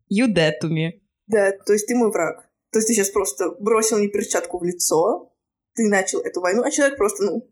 you 0.10 0.28
dead 0.34 0.54
to 0.62 0.70
me. 0.70 1.02
да, 1.28 1.52
то 1.52 1.74
есть 1.74 1.88
ты 1.88 1.96
мой 1.96 2.12
враг. 2.12 2.50
То 2.72 2.80
есть 2.80 2.88
ты 2.88 2.94
сейчас 2.94 3.10
просто 3.10 3.52
бросил 3.60 3.98
мне 4.00 4.08
перчатку 4.08 4.58
в 4.58 4.64
лицо, 4.64 5.32
ты 5.76 5.88
начал 5.88 6.20
эту 6.20 6.42
войну, 6.42 6.64
а 6.64 6.72
человек 6.72 6.98
просто, 6.98 7.24
ну, 7.24 7.48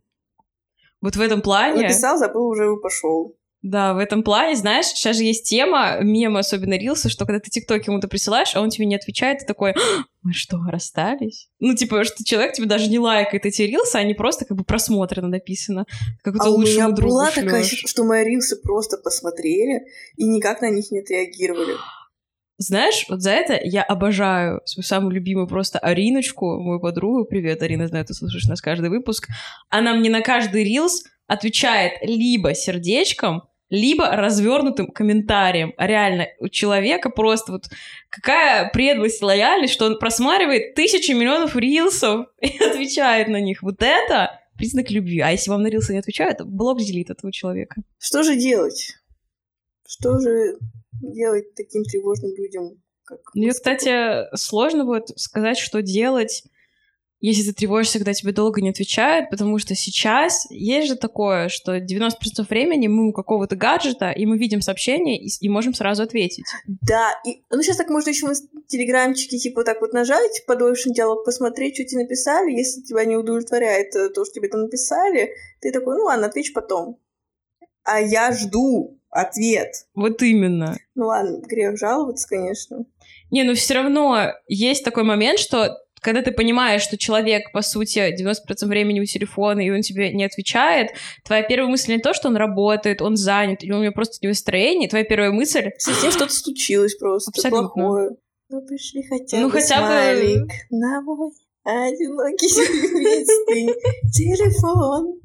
Вот 1.02 1.16
в 1.16 1.22
этом 1.22 1.42
плане... 1.42 1.82
написал, 1.82 2.18
забыл, 2.18 2.48
уже 2.48 2.76
пошел. 2.78 3.38
Да, 3.64 3.94
в 3.94 3.98
этом 3.98 4.24
плане, 4.24 4.58
знаешь, 4.58 4.88
сейчас 4.88 5.16
же 5.16 5.24
есть 5.24 5.50
тема, 5.50 6.00
мемы, 6.02 6.40
особенно 6.40 6.78
рилсы, 6.78 7.08
что 7.08 7.26
когда 7.26 7.40
ты 7.40 7.50
тикток 7.50 7.88
ему-то 7.88 8.10
присылаешь, 8.10 8.54
а 8.56 8.62
он 8.62 8.70
тебе 8.70 8.86
не 8.86 8.96
отвечает, 8.96 9.40
ты 9.40 9.46
такой, 9.46 9.72
«А, 9.72 10.04
мы 10.22 10.34
что, 10.34 10.60
расстались? 10.68 11.48
Ну, 11.60 11.74
типа, 11.74 12.04
что 12.04 12.26
человек 12.26 12.52
тебе 12.52 12.68
даже 12.68 12.90
не 12.90 13.00
лайкает 13.00 13.46
эти 13.46 13.62
рилсы, 13.62 13.96
они 13.96 14.16
просто 14.16 14.44
как 14.44 14.58
бы 14.58 14.66
просмотрены 14.66 15.30
написано. 15.30 15.86
Как 16.24 16.36
А 16.42 16.50
у 16.50 16.58
меня 16.60 16.90
была 16.90 17.28
такая, 17.30 17.64
шлёшь. 17.64 17.68
ситуация, 17.68 17.88
что 17.88 18.04
мои 18.04 18.26
рилсы 18.26 18.58
просто 18.62 18.98
посмотрели 18.98 19.86
и 20.18 20.26
никак 20.26 20.60
на 20.62 20.70
них 20.70 20.92
не 20.92 21.00
отреагировали. 21.00 21.76
Знаешь, 22.58 23.06
вот 23.08 23.22
за 23.22 23.32
это 23.32 23.58
я 23.64 23.82
обожаю 23.82 24.62
свою 24.66 24.84
самую 24.84 25.14
любимую 25.16 25.48
просто 25.48 25.80
Ариночку, 25.80 26.60
мою 26.62 26.82
подругу. 26.82 27.24
Привет, 27.26 27.62
Арина, 27.64 27.88
знаю, 27.88 28.06
ты 28.06 28.14
слушаешь 28.14 28.46
нас 28.46 28.62
каждый 28.62 28.90
выпуск. 28.90 29.30
Она 29.70 29.94
мне 29.96 30.10
на 30.10 30.22
каждый 30.22 30.66
рилс 30.66 31.04
отвечает 31.28 31.94
либо 32.04 32.54
сердечком, 32.54 33.44
либо 33.70 34.08
развернутым 34.16 34.88
комментарием. 34.88 35.74
А 35.78 35.88
реально, 35.88 36.28
у 36.40 36.48
человека 36.48 37.10
просто 37.10 37.54
вот 37.54 37.66
какая 38.10 38.70
преданность 38.70 39.22
и 39.22 39.26
лояльность, 39.26 39.74
что 39.74 39.86
он 39.86 39.98
просматривает 39.98 40.76
тысячи 40.76 41.12
миллионов 41.12 41.56
рилсов 41.56 42.28
и 42.42 42.58
отвечает 42.64 43.28
на 43.28 43.42
них. 43.42 43.64
Вот 43.64 43.82
это 43.82 44.40
признак 44.58 44.92
любви. 44.92 45.20
А 45.20 45.32
если 45.32 45.50
вам 45.50 45.64
на 45.64 45.68
рилсы 45.68 45.94
не 45.94 46.00
отвечают, 46.00 46.42
блок 46.42 46.80
делит 46.80 47.10
этого 47.10 47.32
человека. 47.32 47.82
Что 47.98 48.24
же 48.24 48.36
делать? 48.36 48.96
Что 49.88 50.20
же 50.20 50.58
делать 51.02 51.54
таким 51.56 51.84
тревожным 51.84 52.36
людям, 52.36 52.82
как 53.04 53.20
Мне, 53.34 53.52
кстати, 53.52 54.36
сложно 54.36 54.86
вот 54.86 55.10
сказать, 55.18 55.58
что 55.58 55.82
делать, 55.82 56.44
если 57.28 57.52
ты 57.52 57.54
тревожишься, 57.54 58.00
когда 58.00 58.14
тебе 58.14 58.34
долго 58.34 58.62
не 58.62 58.70
отвечают, 58.70 59.30
потому 59.30 59.58
что 59.58 59.76
сейчас 59.76 60.46
есть 60.50 60.90
же 60.90 60.96
такое, 60.98 61.48
что 61.48 61.78
90% 61.78 62.12
времени 62.50 62.88
мы 62.88 63.08
у 63.08 63.14
какого-то 63.14 63.56
гаджета, 63.56 64.12
и 64.12 64.26
мы 64.26 64.38
видим 64.38 64.60
сообщение, 64.60 65.18
и, 65.18 65.30
и 65.40 65.48
можем 65.48 65.74
сразу 65.74 66.04
ответить. 66.04 66.44
Да, 66.68 67.12
и 67.26 67.42
ну 67.50 67.62
сейчас 67.62 67.78
так 67.78 67.90
можно 67.90 68.10
еще 68.10 68.28
в 68.28 68.68
телеграмчике 68.68 69.38
типа 69.38 69.64
так 69.64 69.80
вот 69.80 69.94
нажать, 69.94 70.44
подольше 70.46 70.90
диалог 70.90 71.24
посмотреть, 71.24 71.76
что 71.76 71.86
тебе 71.86 72.02
написали, 72.02 72.52
если 72.52 72.82
тебя 72.82 73.06
не 73.06 73.16
удовлетворяет 73.16 73.96
э, 73.96 74.10
то, 74.10 74.26
что 74.26 74.34
тебе 74.34 74.50
там 74.50 74.64
написали, 74.64 75.32
ты 75.62 75.72
такой, 75.72 75.96
ну 75.96 76.04
ладно, 76.04 76.28
ответишь 76.28 76.52
потом. 76.52 77.00
А 77.86 78.02
я 78.02 78.34
жду 78.34 79.00
ответ. 79.10 79.86
Вот 79.96 80.22
именно. 80.22 80.78
Ну 80.96 81.06
ладно, 81.06 81.40
грех 81.48 81.78
жаловаться, 81.78 82.28
конечно. 82.28 82.86
Не, 83.32 83.44
но 83.44 83.54
все 83.54 83.76
равно 83.76 84.34
есть 84.48 84.84
такой 84.84 85.04
момент, 85.04 85.40
что 85.40 85.83
когда 86.04 86.22
ты 86.22 86.32
понимаешь, 86.32 86.82
что 86.82 86.98
человек, 86.98 87.52
по 87.52 87.62
сути, 87.62 88.00
90% 88.22 88.68
времени 88.68 89.00
у 89.00 89.06
телефона, 89.06 89.62
и 89.66 89.70
он 89.70 89.82
тебе 89.82 90.12
не 90.14 90.24
отвечает, 90.26 90.90
твоя 91.26 91.42
первая 91.44 91.70
мысль 91.70 91.94
не 91.94 92.00
то, 92.00 92.14
что 92.14 92.28
он 92.28 92.36
работает, 92.36 93.02
он 93.02 93.16
занят, 93.16 93.64
у 93.64 93.68
него 93.68 93.92
просто 93.94 94.18
не 94.22 94.28
настроение, 94.28 94.90
твоя 94.90 95.06
первая 95.06 95.32
мысль 95.32 95.72
С 95.78 96.04
ним 96.04 96.12
что-то 96.12 96.34
случилось 96.34 96.96
просто 96.96 97.32
Абсолютно. 97.32 97.70
плохое. 97.70 98.10
Ну 98.50 98.62
пришли 98.68 99.02
хотя 99.04 99.38
Ну, 99.40 99.48
бы 99.48 99.52
хотя 99.54 99.82
бы- 99.82 99.88
смайлик 99.88 100.52
на 100.70 101.02
мой 101.02 101.32
одинокий 101.64 102.48
телефон. 104.12 105.20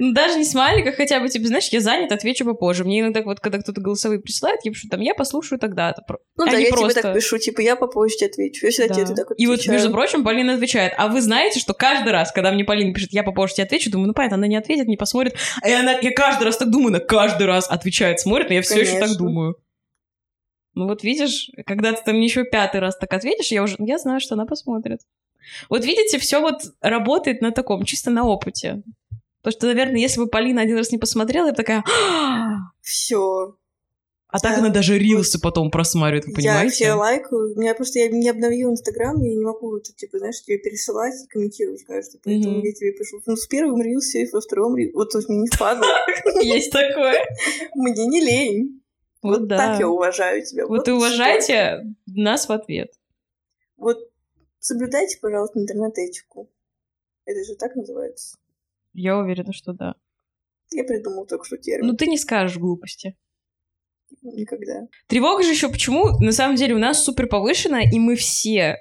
Ну, 0.00 0.12
даже 0.12 0.38
не 0.38 0.44
смайлик, 0.44 0.88
а 0.88 0.92
хотя 0.92 1.20
бы, 1.20 1.28
типа, 1.28 1.46
знаешь, 1.46 1.68
я 1.68 1.80
занят, 1.80 2.10
отвечу 2.10 2.44
попозже. 2.44 2.82
Мне 2.84 2.98
иногда, 3.00 3.22
вот, 3.22 3.38
когда 3.38 3.58
кто-то 3.58 3.80
голосовые 3.80 4.20
присылает, 4.20 4.58
я 4.64 4.72
пишу 4.72 4.88
там, 4.88 5.00
я 5.00 5.14
послушаю 5.14 5.60
тогда-то. 5.60 6.02
Ну 6.36 6.44
А 6.46 6.50
да, 6.50 6.56
я 6.56 6.68
просто- 6.70 6.90
тебе 6.90 7.02
так 7.02 7.14
пишу, 7.14 7.38
типа, 7.38 7.60
я 7.60 7.76
попозже 7.76 8.16
тебе 8.16 8.26
отвечу. 8.30 8.66
Я 8.66 8.72
всегда 8.72 8.94
Да. 8.94 9.04
тебе 9.04 9.14
так 9.14 9.28
И 9.36 9.46
вот, 9.46 9.52
отвечаю. 9.54 9.74
между 9.78 9.92
прочим, 9.92 10.24
Полина 10.24 10.54
отвечает. 10.54 10.94
А 10.98 11.06
вы 11.06 11.20
знаете, 11.22 11.60
что 11.60 11.74
каждый 11.74 12.10
раз, 12.12 12.32
когда 12.32 12.50
мне 12.50 12.64
Полина 12.64 12.92
пишет, 12.92 13.12
я 13.12 13.22
попозже 13.22 13.54
тебе 13.54 13.64
отвечу, 13.66 13.90
думаю, 13.90 14.08
ну 14.08 14.14
понятно, 14.14 14.36
она 14.36 14.48
не 14.48 14.56
ответит, 14.56 14.88
не 14.88 14.96
посмотрит. 14.96 15.36
А 15.62 15.68
я, 15.68 15.82
на- 15.84 15.98
я 16.00 16.10
каждый 16.12 16.42
раз 16.44 16.56
так 16.56 16.70
думаю, 16.70 16.88
она 16.88 16.98
каждый 16.98 17.46
раз 17.46 17.68
отвечает, 17.70 18.18
смотрит, 18.18 18.48
но 18.48 18.54
я 18.56 18.62
все 18.62 18.80
еще 18.80 18.98
так 18.98 19.16
думаю. 19.16 19.54
Ну 20.74 20.88
вот 20.88 21.04
видишь, 21.04 21.50
когда 21.66 21.92
ты 21.92 22.02
там 22.04 22.18
еще 22.20 22.42
пятый 22.44 22.80
раз 22.80 22.96
так 22.96 23.12
ответишь, 23.12 23.52
я 23.52 23.62
уже, 23.62 23.76
я 23.78 23.98
знаю, 23.98 24.18
что 24.18 24.34
она 24.34 24.44
посмотрит. 24.44 24.98
Вот 25.68 25.84
видите, 25.84 26.18
все 26.18 26.40
вот 26.40 26.62
работает 26.80 27.42
на 27.42 27.52
таком, 27.52 27.84
чисто 27.84 28.10
на 28.10 28.24
опыте. 28.26 28.82
Потому 29.44 29.58
что, 29.58 29.66
наверное, 29.66 30.00
если 30.00 30.20
бы 30.20 30.26
Полина 30.26 30.62
один 30.62 30.78
раз 30.78 30.90
не 30.90 30.96
посмотрела, 30.96 31.46
я 31.46 31.52
бы 31.52 31.56
такая... 31.56 31.84
«А!» 31.86 32.72
Все. 32.80 33.58
А 34.28 34.40
так 34.40 34.56
она 34.58 34.70
даже 34.70 34.98
рилсы 34.98 35.38
потом 35.38 35.70
просматривает, 35.70 36.24
вы 36.24 36.30
Я 36.30 36.36
понимаете? 36.36 36.74
все 36.74 36.92
лайкаю. 36.94 37.54
Меня 37.54 37.74
просто 37.74 37.98
я 37.98 38.08
не 38.08 38.26
обновила 38.30 38.70
Инстаграм, 38.70 39.22
я 39.22 39.34
не 39.34 39.44
могу 39.44 39.76
это, 39.76 39.92
типа, 39.92 40.18
знаешь, 40.18 40.42
тебе 40.42 40.56
пересылать 40.58 41.12
и 41.22 41.28
комментировать 41.28 41.84
каждый. 41.84 42.20
Поэтому 42.24 42.64
я 42.64 42.72
тебе 42.72 42.92
пишу. 42.92 43.20
Ну, 43.26 43.36
с 43.36 43.46
первым 43.46 43.82
рилсе, 43.82 44.22
и 44.22 44.30
во 44.32 44.40
втором 44.40 44.76
рилсе. 44.76 44.94
Вот 44.94 45.10
то 45.10 45.18
есть 45.18 45.28
мне 45.28 45.42
не 45.42 45.48
впадло. 45.48 45.86
Есть 46.42 46.72
такое. 46.72 47.20
Мне 47.74 48.06
не 48.06 48.20
лень. 48.20 48.82
Вот 49.20 49.46
так 49.48 49.78
я 49.78 49.88
уважаю 49.88 50.42
тебя. 50.42 50.66
Вот 50.66 50.88
и 50.88 50.90
уважайте 50.90 51.94
нас 52.06 52.48
в 52.48 52.52
ответ. 52.52 52.92
Вот 53.76 53.98
соблюдайте, 54.58 55.18
пожалуйста, 55.20 55.60
интернет-этику. 55.60 56.50
Это 57.26 57.44
же 57.44 57.54
так 57.56 57.76
называется. 57.76 58.38
Я 58.94 59.18
уверена, 59.18 59.52
что 59.52 59.72
да. 59.72 59.94
Я 60.72 60.84
придумал 60.84 61.26
только 61.26 61.44
что 61.44 61.58
термин. 61.58 61.88
Ну 61.88 61.94
ты 61.94 62.06
не 62.06 62.16
скажешь 62.16 62.56
глупости. 62.56 63.16
Никогда. 64.22 64.86
Тревога 65.08 65.42
же 65.42 65.50
еще 65.50 65.68
почему? 65.68 66.18
На 66.20 66.32
самом 66.32 66.56
деле 66.56 66.74
у 66.74 66.78
нас 66.78 67.04
супер 67.04 67.26
повышенная, 67.26 67.90
и 67.90 67.98
мы 67.98 68.16
все 68.16 68.78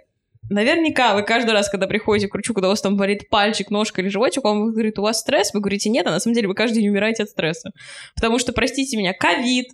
Наверняка 0.50 1.16
вы 1.16 1.24
каждый 1.24 1.52
раз, 1.52 1.70
когда 1.70 1.88
приходите 1.88 2.28
к 2.28 2.34
врачу, 2.34 2.54
когда 2.54 2.68
у 2.68 2.72
вас 2.72 2.82
там 2.82 2.98
болит 2.98 3.30
пальчик, 3.30 3.70
ножка 3.70 4.02
или 4.02 4.10
животик, 4.10 4.44
он 4.44 4.72
говорит, 4.72 5.00
у 5.00 5.02
вас 5.02 5.22
стресс, 5.22 5.54
вы 5.54 5.62
говорите, 5.62 5.90
нет, 5.90 6.06
а 6.06 6.12
на 6.12 6.20
самом 6.20 6.36
деле 6.36 6.48
вы 6.48 6.54
каждый 6.54 6.82
день 6.82 6.90
умираете 6.90 7.24
от 7.24 7.30
стресса. 7.30 7.72
Потому 8.16 8.40
что, 8.40 8.52
простите 8.52 8.98
меня, 8.98 9.14
ковид, 9.14 9.70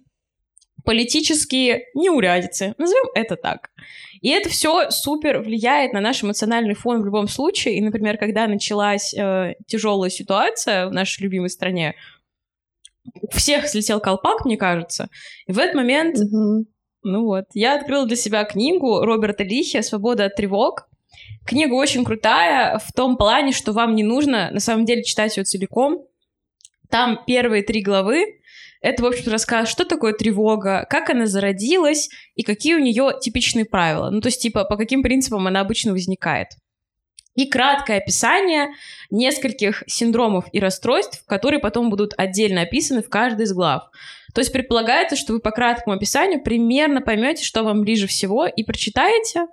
политические 0.89 1.85
неурядицы, 1.93 2.73
назовем 2.79 3.11
это 3.13 3.35
так. 3.35 3.69
И 4.21 4.29
это 4.29 4.49
все 4.49 4.89
супер 4.89 5.37
влияет 5.37 5.93
на 5.93 6.01
наш 6.01 6.23
эмоциональный 6.23 6.73
фон 6.73 7.03
в 7.03 7.05
любом 7.05 7.27
случае. 7.27 7.77
И, 7.77 7.81
например, 7.81 8.17
когда 8.17 8.47
началась 8.47 9.13
э, 9.13 9.53
тяжелая 9.67 10.09
ситуация 10.09 10.87
в 10.87 10.91
нашей 10.91 11.21
любимой 11.21 11.51
стране, 11.51 11.93
у 13.21 13.27
всех 13.37 13.67
слетел 13.67 13.99
колпак, 13.99 14.45
мне 14.45 14.57
кажется. 14.57 15.09
И 15.45 15.51
в 15.51 15.59
этот 15.59 15.75
момент 15.75 16.17
Мгм. 16.17 16.65
ну 17.03 17.25
вот, 17.25 17.45
я 17.53 17.75
открыла 17.75 18.07
для 18.07 18.15
себя 18.15 18.43
книгу 18.43 19.01
Роберта 19.01 19.43
Лихи 19.43 19.83
«Свобода 19.83 20.25
от 20.25 20.35
тревог». 20.35 20.89
Книга 21.45 21.75
очень 21.75 22.03
крутая 22.03 22.79
в 22.79 22.91
том 22.93 23.15
плане, 23.15 23.51
что 23.51 23.73
вам 23.73 23.93
не 23.93 24.03
нужно 24.03 24.49
на 24.49 24.59
самом 24.59 24.85
деле 24.85 25.03
читать 25.03 25.37
ее 25.37 25.43
целиком. 25.43 26.03
Там 26.89 27.19
первые 27.27 27.61
три 27.61 27.83
главы— 27.83 28.38
это, 28.81 29.03
в 29.03 29.05
общем-то, 29.05 29.31
рассказ, 29.31 29.69
что 29.69 29.85
такое 29.85 30.13
тревога, 30.13 30.85
как 30.89 31.09
она 31.09 31.25
зародилась 31.25 32.09
и 32.35 32.43
какие 32.43 32.75
у 32.75 32.79
нее 32.79 33.13
типичные 33.21 33.65
правила. 33.65 34.09
Ну, 34.09 34.21
то 34.21 34.27
есть, 34.27 34.41
типа, 34.41 34.63
по 34.63 34.77
каким 34.77 35.03
принципам 35.03 35.47
она 35.47 35.59
обычно 35.59 35.91
возникает. 35.91 36.49
И 37.35 37.47
краткое 37.47 37.97
описание 37.97 38.69
нескольких 39.09 39.83
синдромов 39.87 40.45
и 40.51 40.59
расстройств, 40.59 41.23
которые 41.25 41.59
потом 41.59 41.89
будут 41.89 42.13
отдельно 42.17 42.61
описаны 42.61 43.01
в 43.01 43.09
каждой 43.09 43.43
из 43.43 43.53
глав. 43.53 43.83
То 44.33 44.41
есть 44.41 44.51
предполагается, 44.51 45.15
что 45.15 45.33
вы 45.33 45.39
по 45.39 45.51
краткому 45.51 45.95
описанию 45.95 46.43
примерно 46.43 47.01
поймете, 47.01 47.43
что 47.43 47.63
вам 47.63 47.81
ближе 47.81 48.07
всего, 48.07 48.45
и 48.45 48.63
прочитаете. 48.63 49.45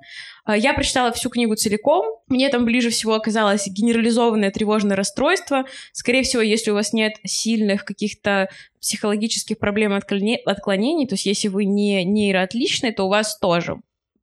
А, 0.46 0.56
Я 0.56 0.72
прочитала 0.74 1.12
всю 1.12 1.28
книгу 1.28 1.56
целиком. 1.56 2.06
Мне 2.28 2.48
там 2.48 2.64
ближе 2.64 2.90
всего 2.90 3.14
оказалось 3.14 3.66
генерализованное 3.66 4.52
тревожное 4.52 4.96
расстройство. 4.96 5.66
Скорее 5.92 6.22
всего, 6.22 6.40
если 6.40 6.70
у 6.70 6.74
вас 6.74 6.92
нет 6.92 7.14
сильных 7.24 7.84
каких-то 7.84 8.48
психологических 8.80 9.58
проблем 9.58 9.92
отклонений, 9.92 11.06
то 11.06 11.14
есть 11.14 11.26
если 11.26 11.48
вы 11.48 11.64
не 11.64 12.04
нейроотличный, 12.04 12.92
то 12.92 13.04
у 13.04 13.08
вас 13.08 13.36
тоже 13.38 13.80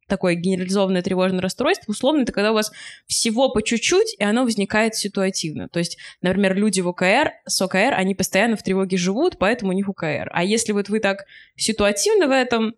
такое 0.08 0.36
генерализованное 0.36 1.02
тревожное 1.02 1.42
расстройство. 1.42 1.92
Условно, 1.92 2.22
это 2.22 2.32
когда 2.32 2.52
у 2.52 2.56
вас 2.56 2.72
всего 3.08 3.50
по 3.50 3.62
чуть-чуть, 3.62 4.16
и 4.18 4.24
оно 4.24 4.44
возникает 4.44 4.96
ситуативно. 4.96 5.68
То 5.68 5.80
есть, 5.80 5.98
например, 6.22 6.56
люди 6.56 6.82
в 6.82 6.88
ОКР, 6.88 7.34
с 7.46 7.62
ОКР, 7.62 7.94
они 7.96 8.16
постоянно 8.16 8.56
в 8.56 8.64
тревоге 8.64 8.96
живут, 8.96 9.38
поэтому 9.40 9.72
у 9.72 9.76
них 9.76 9.90
ОКР. 9.90 10.30
А 10.32 10.44
если 10.44 10.72
вот 10.72 10.88
вы 10.88 11.00
так 11.00 11.26
ситуативны 11.56 12.28
в 12.28 12.32
этом, 12.32 12.76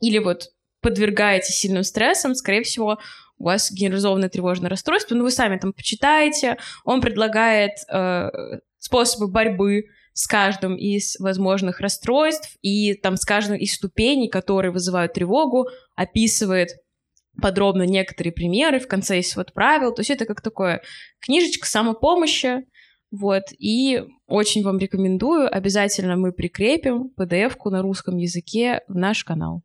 или 0.00 0.18
вот 0.18 0.50
подвергаете 0.88 1.52
сильным 1.52 1.82
стрессам, 1.82 2.34
скорее 2.34 2.62
всего, 2.62 2.98
у 3.38 3.44
вас 3.44 3.70
генерализованное 3.70 4.28
тревожное 4.28 4.70
расстройство, 4.70 5.14
ну 5.14 5.22
вы 5.22 5.30
сами 5.30 5.58
там 5.58 5.72
почитаете, 5.72 6.56
он 6.84 7.00
предлагает 7.00 7.72
э, 7.92 8.30
способы 8.78 9.28
борьбы 9.28 9.84
с 10.12 10.26
каждым 10.26 10.76
из 10.76 11.16
возможных 11.20 11.80
расстройств 11.80 12.56
и 12.62 12.94
там 12.94 13.16
с 13.16 13.24
каждым 13.24 13.56
из 13.56 13.74
ступеней, 13.74 14.28
которые 14.28 14.72
вызывают 14.72 15.12
тревогу, 15.12 15.68
описывает 15.94 16.70
подробно 17.40 17.82
некоторые 17.82 18.32
примеры, 18.32 18.80
в 18.80 18.88
конце 18.88 19.16
есть 19.16 19.36
вот 19.36 19.52
правил, 19.52 19.94
то 19.94 20.00
есть 20.00 20.10
это 20.10 20.24
как 20.24 20.40
такое 20.40 20.82
книжечка 21.20 21.68
самопомощи, 21.68 22.64
вот, 23.10 23.44
и 23.58 24.04
очень 24.26 24.62
вам 24.62 24.78
рекомендую, 24.78 25.54
обязательно 25.54 26.16
мы 26.16 26.32
прикрепим 26.32 27.10
PDF-ку 27.18 27.70
на 27.70 27.80
русском 27.80 28.16
языке 28.16 28.82
в 28.88 28.96
наш 28.96 29.24
канал. 29.24 29.62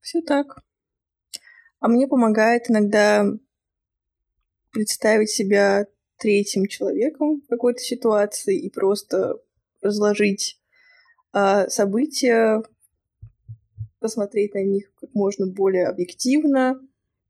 Все 0.00 0.20
так. 0.22 0.62
А 1.78 1.88
мне 1.88 2.06
помогает 2.06 2.70
иногда 2.70 3.24
представить 4.72 5.30
себя 5.30 5.86
третьим 6.18 6.66
человеком 6.66 7.40
в 7.40 7.46
какой-то 7.48 7.80
ситуации 7.80 8.58
и 8.58 8.70
просто 8.70 9.40
разложить 9.80 10.60
а, 11.32 11.68
события, 11.68 12.62
посмотреть 13.98 14.54
на 14.54 14.62
них 14.62 14.92
как 15.00 15.14
можно 15.14 15.46
более 15.46 15.86
объективно. 15.86 16.80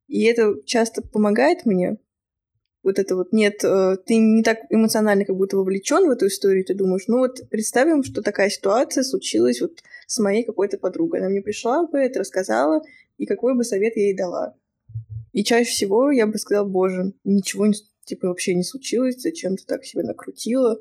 И 0.09 0.25
это 0.25 0.57
часто 0.65 1.03
помогает 1.03 1.65
мне. 1.67 1.99
Вот 2.83 2.99
это 2.99 3.15
вот 3.15 3.33
нет, 3.33 3.63
э, 3.63 3.97
ты 4.07 4.17
не 4.17 4.43
так 4.43 4.59
эмоционально 4.71 5.27
как 5.27 5.37
будто 5.37 5.57
вовлечен 5.59 6.07
в 6.07 6.11
эту 6.11 6.29
историю, 6.29 6.65
ты 6.65 6.75
думаешь, 6.75 7.09
ну 7.09 7.19
вот 7.19 7.49
представим, 7.51 8.03
что 8.03 8.23
такая 8.23 8.49
ситуация 8.49 9.05
случилась 9.05 9.61
вот 9.61 9.83
с 10.07 10.19
моей 10.19 10.45
какой-то 10.45 10.79
подругой. 10.79 11.21
Она 11.21 11.29
мне 11.29 11.43
пришла 11.43 11.87
бы, 11.87 11.99
это 11.99 12.21
рассказала, 12.21 12.83
и 13.19 13.27
какой 13.27 13.55
бы 13.55 13.65
совет 13.65 13.97
я 13.97 14.05
ей 14.05 14.17
дала. 14.17 14.57
И 15.33 15.45
чаще 15.45 15.71
всего 15.71 16.11
я 16.11 16.27
бы 16.27 16.39
сказала, 16.39 16.67
боже, 16.67 17.13
ничего 17.25 17.67
не, 17.67 17.75
типа 18.05 18.29
вообще 18.29 18.55
не 18.55 18.65
случилось, 18.65 19.21
зачем 19.21 19.57
ты 19.57 19.65
так 19.67 19.85
себя 19.85 20.03
накрутила. 20.03 20.81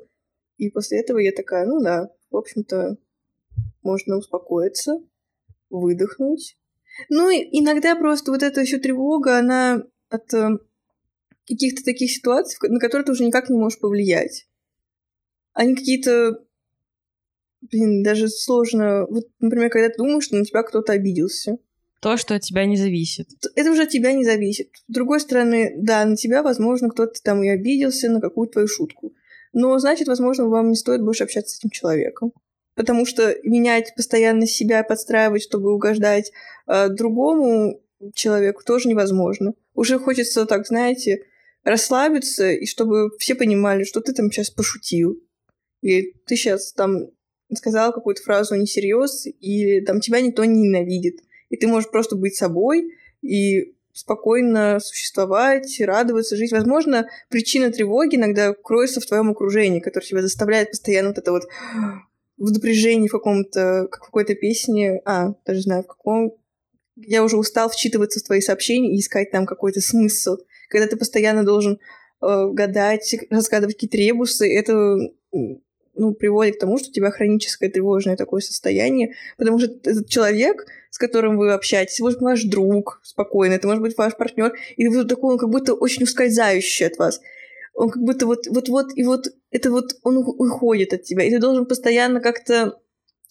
И 0.56 0.70
после 0.70 1.00
этого 1.00 1.18
я 1.18 1.32
такая, 1.32 1.66
ну 1.66 1.80
да, 1.80 2.10
в 2.30 2.36
общем-то, 2.36 2.96
можно 3.82 4.16
успокоиться, 4.16 5.00
выдохнуть. 5.68 6.56
Ну 7.08 7.30
и 7.30 7.46
иногда 7.58 7.94
просто 7.94 8.30
вот 8.30 8.42
эта 8.42 8.60
еще 8.60 8.78
тревога, 8.78 9.38
она 9.38 9.84
от 10.08 10.34
э, 10.34 10.58
каких-то 11.50 11.84
таких 11.84 12.10
ситуаций, 12.10 12.56
на 12.68 12.78
которые 12.78 13.04
ты 13.04 13.12
уже 13.12 13.24
никак 13.24 13.50
не 13.50 13.58
можешь 13.58 13.78
повлиять. 13.78 14.46
Они 15.52 15.74
какие-то, 15.74 16.38
блин, 17.60 18.02
даже 18.02 18.28
сложно. 18.28 19.06
Вот, 19.06 19.24
например, 19.40 19.70
когда 19.70 19.88
ты 19.88 19.96
думаешь, 19.98 20.24
что 20.24 20.36
на 20.36 20.44
тебя 20.44 20.62
кто-то 20.62 20.92
обиделся. 20.92 21.58
То, 22.00 22.16
что 22.16 22.34
от 22.34 22.42
тебя 22.42 22.64
не 22.64 22.76
зависит. 22.76 23.28
Это 23.56 23.70
уже 23.70 23.82
от 23.82 23.90
тебя 23.90 24.12
не 24.12 24.24
зависит. 24.24 24.70
С 24.88 24.92
другой 24.92 25.20
стороны, 25.20 25.74
да, 25.76 26.04
на 26.06 26.16
тебя, 26.16 26.42
возможно, 26.42 26.88
кто-то 26.88 27.20
там 27.22 27.42
и 27.42 27.48
обиделся 27.48 28.08
на 28.08 28.20
какую-то 28.20 28.52
твою 28.52 28.68
шутку. 28.68 29.12
Но, 29.52 29.78
значит, 29.78 30.08
возможно, 30.08 30.48
вам 30.48 30.70
не 30.70 30.76
стоит 30.76 31.02
больше 31.02 31.24
общаться 31.24 31.56
с 31.56 31.58
этим 31.58 31.70
человеком. 31.70 32.32
Потому 32.74 33.04
что 33.04 33.36
менять 33.42 33.92
постоянно 33.96 34.46
себя, 34.46 34.82
подстраивать, 34.82 35.42
чтобы 35.42 35.74
угождать 35.74 36.32
э, 36.66 36.88
другому 36.88 37.82
человеку, 38.14 38.62
тоже 38.64 38.88
невозможно. 38.88 39.52
Уже 39.74 39.98
хочется, 39.98 40.46
так, 40.46 40.66
знаете, 40.66 41.24
расслабиться, 41.64 42.50
и 42.50 42.66
чтобы 42.66 43.10
все 43.18 43.34
понимали, 43.34 43.84
что 43.84 44.00
ты 44.00 44.12
там 44.12 44.30
сейчас 44.30 44.50
пошутил. 44.50 45.20
Или 45.82 46.14
ты 46.26 46.36
сейчас 46.36 46.72
там 46.72 47.08
сказал 47.54 47.92
какую-то 47.92 48.22
фразу 48.22 48.54
несерьез, 48.54 49.26
или 49.26 49.80
там 49.80 50.00
тебя 50.00 50.20
никто 50.20 50.44
не 50.44 50.62
ненавидит 50.62 51.20
и 51.50 51.56
ты 51.56 51.66
можешь 51.66 51.90
просто 51.90 52.16
быть 52.16 52.36
собой 52.36 52.94
и 53.20 53.74
спокойно 53.92 54.78
существовать, 54.80 55.80
радоваться, 55.80 56.36
жить. 56.36 56.52
Возможно, 56.52 57.08
причина 57.28 57.70
тревоги 57.70 58.16
иногда 58.16 58.54
кроется 58.54 59.00
в 59.00 59.06
твоем 59.06 59.30
окружении, 59.30 59.80
которое 59.80 60.06
тебя 60.06 60.22
заставляет 60.22 60.70
постоянно 60.70 61.08
вот 61.08 61.18
это 61.18 61.32
вот 61.32 61.42
в 62.38 62.50
напряжении 62.52 63.08
в 63.08 63.12
каком-то, 63.12 63.88
как 63.90 64.02
в 64.02 64.06
какой-то 64.06 64.34
песне, 64.34 65.02
а, 65.04 65.34
даже 65.44 65.62
знаю, 65.62 65.82
в 65.82 65.88
каком... 65.88 66.32
Я 66.96 67.24
уже 67.24 67.36
устал 67.36 67.68
вчитываться 67.68 68.20
в 68.20 68.22
твои 68.22 68.40
сообщения 68.40 68.94
и 68.94 69.00
искать 69.00 69.30
там 69.30 69.44
какой-то 69.44 69.80
смысл. 69.80 70.36
Когда 70.70 70.86
ты 70.86 70.96
постоянно 70.96 71.44
должен 71.44 71.78
э, 72.22 72.48
гадать, 72.52 73.14
разгадывать 73.28 73.74
какие-то 73.74 73.98
ребусы, 73.98 74.50
это 74.50 74.96
ну, 75.32 76.14
приводит 76.14 76.56
к 76.56 76.60
тому, 76.60 76.78
что 76.78 76.88
у 76.88 76.92
тебя 76.92 77.10
хроническое 77.10 77.68
тревожное 77.68 78.16
такое 78.16 78.40
состояние, 78.40 79.14
потому 79.36 79.58
что 79.58 79.70
этот 79.70 80.08
человек, 80.08 80.64
с 80.90 80.98
которым 80.98 81.36
вы 81.36 81.52
общаетесь, 81.52 82.00
может 82.00 82.18
быть 82.18 82.24
ваш 82.24 82.44
друг 82.44 83.00
спокойно, 83.02 83.54
это 83.54 83.66
может 83.66 83.82
быть 83.82 83.98
ваш 83.98 84.16
партнер, 84.16 84.54
и 84.76 84.88
вы 84.88 85.04
такой, 85.04 85.32
он 85.32 85.38
как 85.38 85.50
будто 85.50 85.74
очень 85.74 86.04
ускользающий 86.04 86.86
от 86.86 86.96
вас. 86.96 87.20
Он 87.74 87.90
как 87.90 88.02
будто 88.02 88.26
вот, 88.26 88.46
вот, 88.48 88.68
вот, 88.68 88.86
и 88.94 89.04
вот 89.04 89.26
это 89.50 89.70
вот 89.70 89.92
он 90.02 90.18
уходит 90.18 90.92
от 90.92 91.02
тебя, 91.02 91.24
и 91.24 91.30
ты 91.30 91.38
должен 91.38 91.66
постоянно 91.66 92.20
как-то 92.20 92.78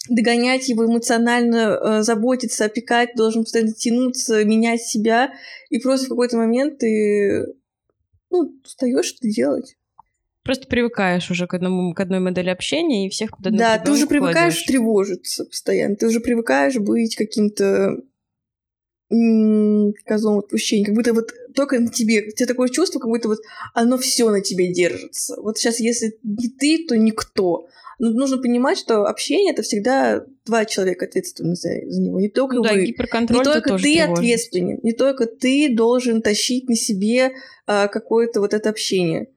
догонять 0.09 0.67
его 0.69 0.85
эмоционально, 0.85 1.79
э, 1.81 2.01
заботиться, 2.01 2.65
опекать, 2.65 3.15
должен 3.15 3.43
постоянно 3.43 3.73
тянуться, 3.73 4.43
менять 4.43 4.81
себя, 4.81 5.33
и 5.69 5.79
просто 5.79 6.07
в 6.07 6.09
какой-то 6.09 6.37
момент 6.37 6.79
ты 6.79 7.47
ну, 8.29 8.53
устаешь 8.63 9.05
что 9.05 9.27
делать. 9.27 9.75
Просто 10.43 10.67
привыкаешь 10.67 11.29
уже 11.29 11.47
к, 11.47 11.53
одному, 11.53 11.93
к 11.93 11.99
одной 11.99 12.19
модели 12.19 12.49
общения 12.49 13.05
и 13.05 13.09
всех 13.09 13.31
куда 13.31 13.51
Да, 13.51 13.77
ты 13.77 13.91
уже 13.91 14.07
привыкаешь 14.07 14.53
кладешь. 14.53 14.63
тревожиться 14.63 15.45
постоянно. 15.45 15.95
Ты 15.95 16.07
уже 16.07 16.21
привыкаешь 16.21 16.77
быть 16.77 17.15
каким-то 17.15 17.97
козлом 20.05 20.39
отпущения. 20.39 20.85
Как 20.85 20.95
будто 20.95 21.13
вот 21.13 21.31
только 21.55 21.79
на 21.79 21.89
тебе. 21.89 22.27
У 22.27 22.31
тебя 22.31 22.47
такое 22.47 22.69
чувство, 22.69 22.99
как 22.99 23.09
будто 23.09 23.27
вот 23.27 23.39
оно 23.73 23.97
все 23.97 24.29
на 24.29 24.41
тебе 24.41 24.71
держится. 24.71 25.35
Вот 25.41 25.57
сейчас, 25.57 25.79
если 25.79 26.17
не 26.23 26.49
ты, 26.49 26.85
то 26.87 26.95
никто. 26.95 27.67
Но 27.97 28.11
нужно 28.11 28.37
понимать, 28.37 28.77
что 28.77 29.05
общение 29.05 29.51
это 29.51 29.61
всегда 29.61 30.23
два 30.45 30.65
человека 30.65 31.05
ответственны 31.05 31.55
за, 31.55 31.69
за 31.87 32.01
него. 32.01 32.19
Не 32.19 32.29
только 32.29 32.55
ну, 32.55 32.61
вы. 32.61 32.69
Да, 32.69 32.77
гиперконтроль 32.77 33.39
не 33.39 33.43
только 33.43 33.77
ты 33.77 33.81
тревожит. 33.81 34.17
ответственен. 34.17 34.79
Не 34.83 34.93
только 34.93 35.25
ты 35.25 35.75
должен 35.75 36.21
тащить 36.21 36.69
на 36.69 36.75
себе 36.75 37.31
а, 37.65 37.87
какое-то 37.87 38.39
вот 38.39 38.53
это 38.53 38.69
общение 38.69 39.27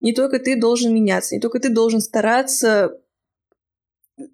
не 0.00 0.14
только 0.14 0.38
ты 0.38 0.56
должен 0.56 0.94
меняться, 0.94 1.34
не 1.34 1.40
только 1.40 1.60
ты 1.60 1.68
должен 1.68 2.00
стараться 2.00 2.98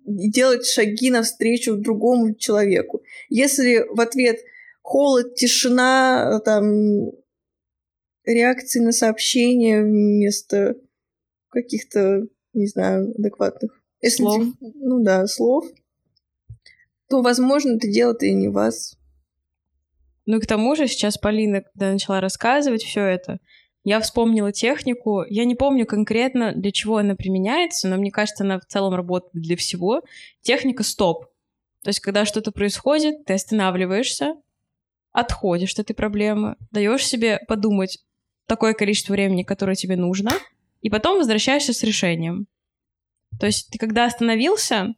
делать 0.04 0.66
шаги 0.66 1.10
навстречу 1.10 1.76
другому 1.76 2.34
человеку. 2.34 3.02
Если 3.28 3.84
в 3.88 4.00
ответ 4.00 4.40
холод, 4.86 5.34
тишина, 5.34 6.40
там, 6.44 7.10
реакции 8.24 8.78
на 8.78 8.92
сообщение 8.92 9.82
вместо 9.82 10.76
каких-то, 11.48 12.22
не 12.54 12.68
знаю, 12.68 13.12
адекватных 13.18 13.82
Если 14.00 14.22
слов. 14.22 14.44
ну 14.60 15.02
да, 15.02 15.26
слов, 15.26 15.66
то, 17.08 17.20
возможно, 17.20 17.76
это 17.76 17.88
дело-то 17.88 18.26
и 18.26 18.32
не 18.32 18.46
вас. 18.46 18.96
Ну 20.24 20.36
и 20.36 20.40
к 20.40 20.46
тому 20.46 20.76
же 20.76 20.86
сейчас 20.86 21.18
Полина, 21.18 21.62
когда 21.62 21.90
начала 21.90 22.20
рассказывать 22.20 22.84
все 22.84 23.02
это, 23.02 23.40
я 23.82 23.98
вспомнила 23.98 24.52
технику. 24.52 25.24
Я 25.28 25.44
не 25.44 25.56
помню 25.56 25.84
конкретно, 25.84 26.52
для 26.54 26.70
чего 26.70 26.98
она 26.98 27.16
применяется, 27.16 27.88
но 27.88 27.96
мне 27.96 28.12
кажется, 28.12 28.44
она 28.44 28.60
в 28.60 28.66
целом 28.66 28.94
работает 28.94 29.42
для 29.42 29.56
всего. 29.56 30.02
Техника 30.42 30.84
стоп. 30.84 31.26
То 31.82 31.90
есть, 31.90 31.98
когда 32.00 32.24
что-то 32.24 32.52
происходит, 32.52 33.24
ты 33.24 33.34
останавливаешься, 33.34 34.36
отходишь 35.16 35.72
от 35.72 35.78
этой 35.78 35.94
проблемы, 35.94 36.56
даешь 36.70 37.06
себе 37.06 37.40
подумать 37.48 37.98
такое 38.46 38.74
количество 38.74 39.14
времени, 39.14 39.44
которое 39.44 39.74
тебе 39.74 39.96
нужно, 39.96 40.32
и 40.82 40.90
потом 40.90 41.16
возвращаешься 41.16 41.72
с 41.72 41.82
решением. 41.82 42.46
То 43.40 43.46
есть 43.46 43.70
ты 43.70 43.78
когда 43.78 44.04
остановился, 44.04 44.94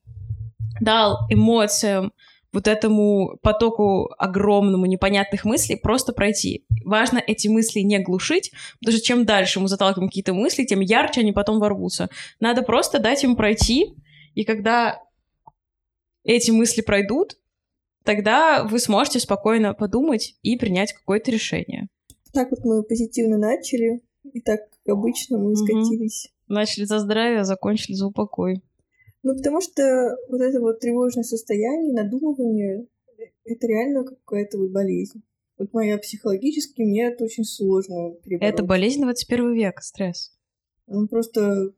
дал 0.81 1.21
эмоциям, 1.31 2.13
вот 2.53 2.67
этому 2.67 3.39
потоку 3.43 4.11
огромному 4.19 4.87
непонятных 4.87 5.45
мыслей 5.45 5.77
просто 5.77 6.13
пройти. 6.13 6.65
Важно 6.85 7.23
эти 7.25 7.47
мысли 7.47 7.81
не 7.81 8.01
глушить, 8.01 8.51
потому 8.81 8.97
что 8.97 9.07
чем 9.07 9.25
дальше 9.25 9.61
мы 9.61 9.69
заталкиваем 9.69 10.09
какие-то 10.09 10.35
мысли, 10.35 10.65
тем 10.65 10.81
ярче 10.81 11.21
они 11.21 11.33
потом 11.33 11.61
ворвутся. 11.61 12.09
Надо 12.41 12.63
просто 12.63 12.99
дать 12.99 13.23
им 13.23 13.37
пройти, 13.37 13.95
и 14.35 14.45
когда 14.45 15.01
эти 16.25 16.51
мысли 16.51 16.81
пройдут, 16.81 17.37
тогда 18.09 18.65
вы 18.65 18.79
сможете 18.79 19.21
спокойно 19.21 19.75
подумать 19.75 20.39
и 20.41 20.57
принять 20.57 20.95
какое-то 20.95 21.31
решение. 21.31 21.89
Так 22.33 22.51
вот 22.51 22.61
мы 22.65 22.83
позитивно 22.83 23.37
начали, 23.37 24.01
и 24.33 24.41
так, 24.41 24.61
как 24.71 24.97
обычно, 24.97 25.37
мы 25.37 25.55
скатились. 25.55 26.33
Угу. 26.47 26.55
Начали 26.55 26.85
за 26.85 27.01
здравие, 27.01 27.41
а 27.41 27.45
закончили 27.45 27.95
за 27.95 28.07
упокой. 28.07 28.63
Ну, 29.23 29.37
потому 29.37 29.61
что 29.61 30.17
вот 30.31 30.41
это 30.41 30.59
вот 30.59 30.81
тревожное 30.81 31.23
состояние, 31.23 31.93
надумывание, 31.93 32.87
это 33.45 33.67
реально 33.67 34.05
какая-то 34.05 34.57
вот 34.57 34.71
болезнь. 34.71 35.23
Вот 35.59 35.75
моя 35.75 35.99
психологически, 35.99 36.81
мне 36.81 37.09
это 37.09 37.25
очень 37.25 37.45
сложно 37.45 38.15
перебороть. 38.25 38.55
Это 38.55 38.63
болезнь 38.63 39.03
21 39.03 39.53
века, 39.53 39.83
стресс. 39.83 40.35
Он 40.87 41.09
просто 41.09 41.75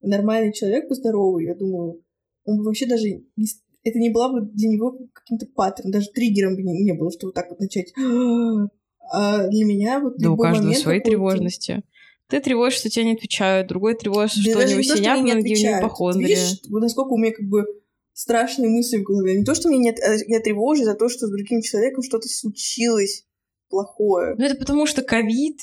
нормальный 0.00 0.52
человек, 0.52 0.86
здоровый, 0.90 1.44
я 1.44 1.54
думаю, 1.54 2.02
он 2.44 2.64
вообще 2.64 2.88
даже 2.88 3.04
не... 3.36 3.46
это 3.82 3.98
не 3.98 4.10
была 4.10 4.30
бы 4.30 4.42
для 4.42 4.68
него 4.68 4.98
каким-то 5.12 5.46
паттерном, 5.46 5.92
даже 5.92 6.10
триггером 6.10 6.56
бы 6.56 6.62
не, 6.62 6.82
не 6.82 6.92
было, 6.92 7.10
что 7.10 7.26
вот 7.26 7.34
так 7.34 7.50
вот 7.50 7.60
начать. 7.60 7.92
А 9.12 9.48
для 9.48 9.64
меня 9.64 9.98
вот 9.98 10.18
Да 10.18 10.30
у 10.30 10.36
каждого 10.36 10.66
момент 10.66 10.82
свои 10.84 11.00
тревожности. 11.00 11.82
Ты 12.28 12.38
тревожишься, 12.40 12.82
что 12.82 12.90
тебе 12.90 13.06
не 13.06 13.14
отвечают, 13.14 13.66
другой 13.66 13.96
тревожится, 13.96 14.40
Да 14.44 14.50
что 14.50 14.60
у 14.60 14.78
не 14.78 14.84
синяк 14.84 15.20
мне 15.20 15.32
не 15.32 15.34
на 15.34 15.40
ноге, 15.40 15.80
у. 15.80 16.20
Видишь, 16.28 16.60
вот 16.68 16.80
насколько 16.80 17.14
у 17.14 17.18
меня 17.18 17.32
как 17.32 17.44
бы 17.44 17.64
страшные 18.12 18.70
мысли 18.70 18.98
в 18.98 19.02
голове. 19.02 19.36
Не 19.36 19.44
то, 19.44 19.56
что 19.56 19.68
мне 19.68 19.78
нет, 19.78 19.98
а 19.98 20.14
я 20.28 20.38
тревожусь 20.38 20.84
за 20.84 20.94
то, 20.94 21.08
что 21.08 21.26
с 21.26 21.30
другим 21.30 21.60
человеком 21.60 22.04
что-то 22.04 22.28
случилось 22.28 23.26
плохое. 23.68 24.36
Ну, 24.38 24.44
это 24.44 24.54
потому 24.54 24.86
что 24.86 25.02
ковид 25.02 25.58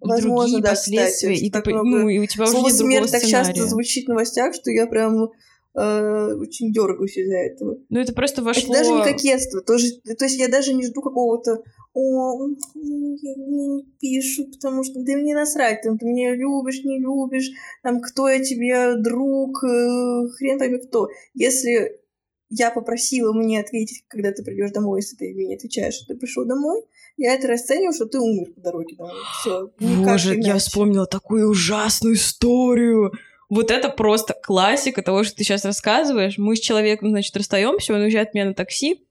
Возможно, 0.00 0.58
другие 0.58 0.62
да, 0.62 0.70
последствия, 0.70 1.34
кстати, 1.34 1.44
и, 1.44 1.50
ты, 1.50 1.70
много- 1.70 1.88
ну, 1.88 2.08
и 2.08 2.18
у 2.18 2.26
тебя 2.26 2.44
уже 2.44 2.52
Слово 2.52 2.68
нет 2.68 2.78
другого 2.78 3.06
смерть 3.06 3.12
так 3.12 3.30
часто 3.30 3.66
звучит 3.66 4.06
в 4.06 4.08
новостях, 4.08 4.54
что 4.54 4.70
я 4.70 4.86
прям 4.86 5.30
э, 5.74 6.34
очень 6.34 6.72
дергаюсь 6.72 7.16
из-за 7.16 7.36
этого. 7.36 7.78
Ну, 7.88 8.00
это 8.00 8.12
просто 8.12 8.42
вошло... 8.42 8.74
Это 8.74 8.84
даже 8.84 8.92
не 8.92 9.04
кокетство. 9.04 9.60
Тоже, 9.60 9.86
то 10.18 10.24
есть 10.24 10.38
я 10.38 10.48
даже 10.48 10.72
не 10.72 10.84
жду 10.84 11.00
какого-то 11.00 11.62
о, 11.92 12.46
мне 12.76 13.34
не 13.34 13.84
пишут, 13.98 14.52
потому 14.52 14.84
что 14.84 15.02
да 15.02 15.14
мне 15.14 15.34
насрать, 15.34 15.82
там, 15.82 15.98
ты 15.98 16.06
меня 16.06 16.34
любишь, 16.36 16.84
не 16.84 17.00
любишь, 17.00 17.50
там, 17.82 18.00
кто 18.00 18.28
я 18.28 18.42
тебе, 18.42 18.94
друг, 18.96 19.64
э, 19.64 20.28
хрен 20.36 20.58
пойми 20.58 20.78
кто. 20.78 21.08
Если 21.34 22.00
я 22.48 22.70
попросила 22.70 23.32
мне 23.32 23.60
ответить, 23.60 24.04
когда 24.08 24.32
ты 24.32 24.42
придешь 24.44 24.72
домой, 24.72 25.00
если 25.00 25.16
ты 25.16 25.32
мне 25.34 25.46
не 25.46 25.54
отвечаешь, 25.56 25.94
что 25.94 26.12
ты 26.12 26.18
пришел 26.18 26.44
домой, 26.44 26.82
я 27.16 27.34
это 27.34 27.48
расцениваю, 27.48 27.92
что 27.92 28.06
ты 28.06 28.18
умер 28.18 28.52
по 28.54 28.60
дороге 28.60 28.96
домой. 28.96 29.14
Все. 29.40 29.70
Боже, 29.78 30.36
я 30.36 30.58
вспомнила 30.58 31.06
такую 31.06 31.48
ужасную 31.48 32.14
историю. 32.14 33.12
Вот 33.50 33.70
это 33.70 33.90
просто 33.90 34.34
классика 34.34 35.02
того, 35.02 35.24
что 35.24 35.36
ты 35.36 35.44
сейчас 35.44 35.64
рассказываешь. 35.64 36.38
Мы 36.38 36.56
с 36.56 36.60
человеком, 36.60 37.10
значит, 37.10 37.36
расстаемся, 37.36 37.94
он 37.94 38.00
уезжает 38.00 38.32
меня 38.32 38.46
на 38.46 38.54
такси 38.54 39.04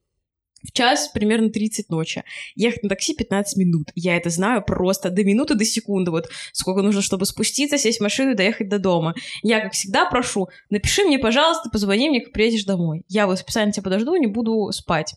в 0.63 0.71
час 0.71 1.10
примерно 1.13 1.49
30 1.49 1.89
ночи. 1.89 2.23
Ехать 2.56 2.84
на 2.84 2.89
такси 2.89 3.15
15 3.15 3.58
минут. 3.58 3.88
Я 3.95 4.17
это 4.17 4.30
знаю 4.30 4.63
просто 4.63 5.10
до 5.10 5.23
минуты, 5.23 5.56
до 5.56 5.65
секунды. 5.65 6.12
Вот 6.12 6.30
сколько 6.52 6.82
нужно, 6.82 7.02
чтобы 7.02 7.25
спуститься, 7.25 7.78
сесть 7.78 7.99
в 7.99 8.04
машину 8.04 8.32
и 8.32 8.36
доехать 8.36 8.69
до 8.69 8.80
дома. 8.80 9.13
Я, 9.43 9.62
как 9.62 9.73
всегда, 9.73 10.06
прошу, 10.06 10.49
напиши 10.69 11.04
мне, 11.04 11.19
пожалуйста, 11.19 11.69
позвони 11.69 12.10
мне, 12.10 12.21
как 12.21 12.34
приедешь 12.34 12.65
домой. 12.65 13.04
Я 13.08 13.28
вот 13.28 13.39
специально 13.39 13.71
тебя 13.71 13.84
подожду, 13.84 14.15
не 14.15 14.28
буду 14.28 14.71
спать. 14.71 15.15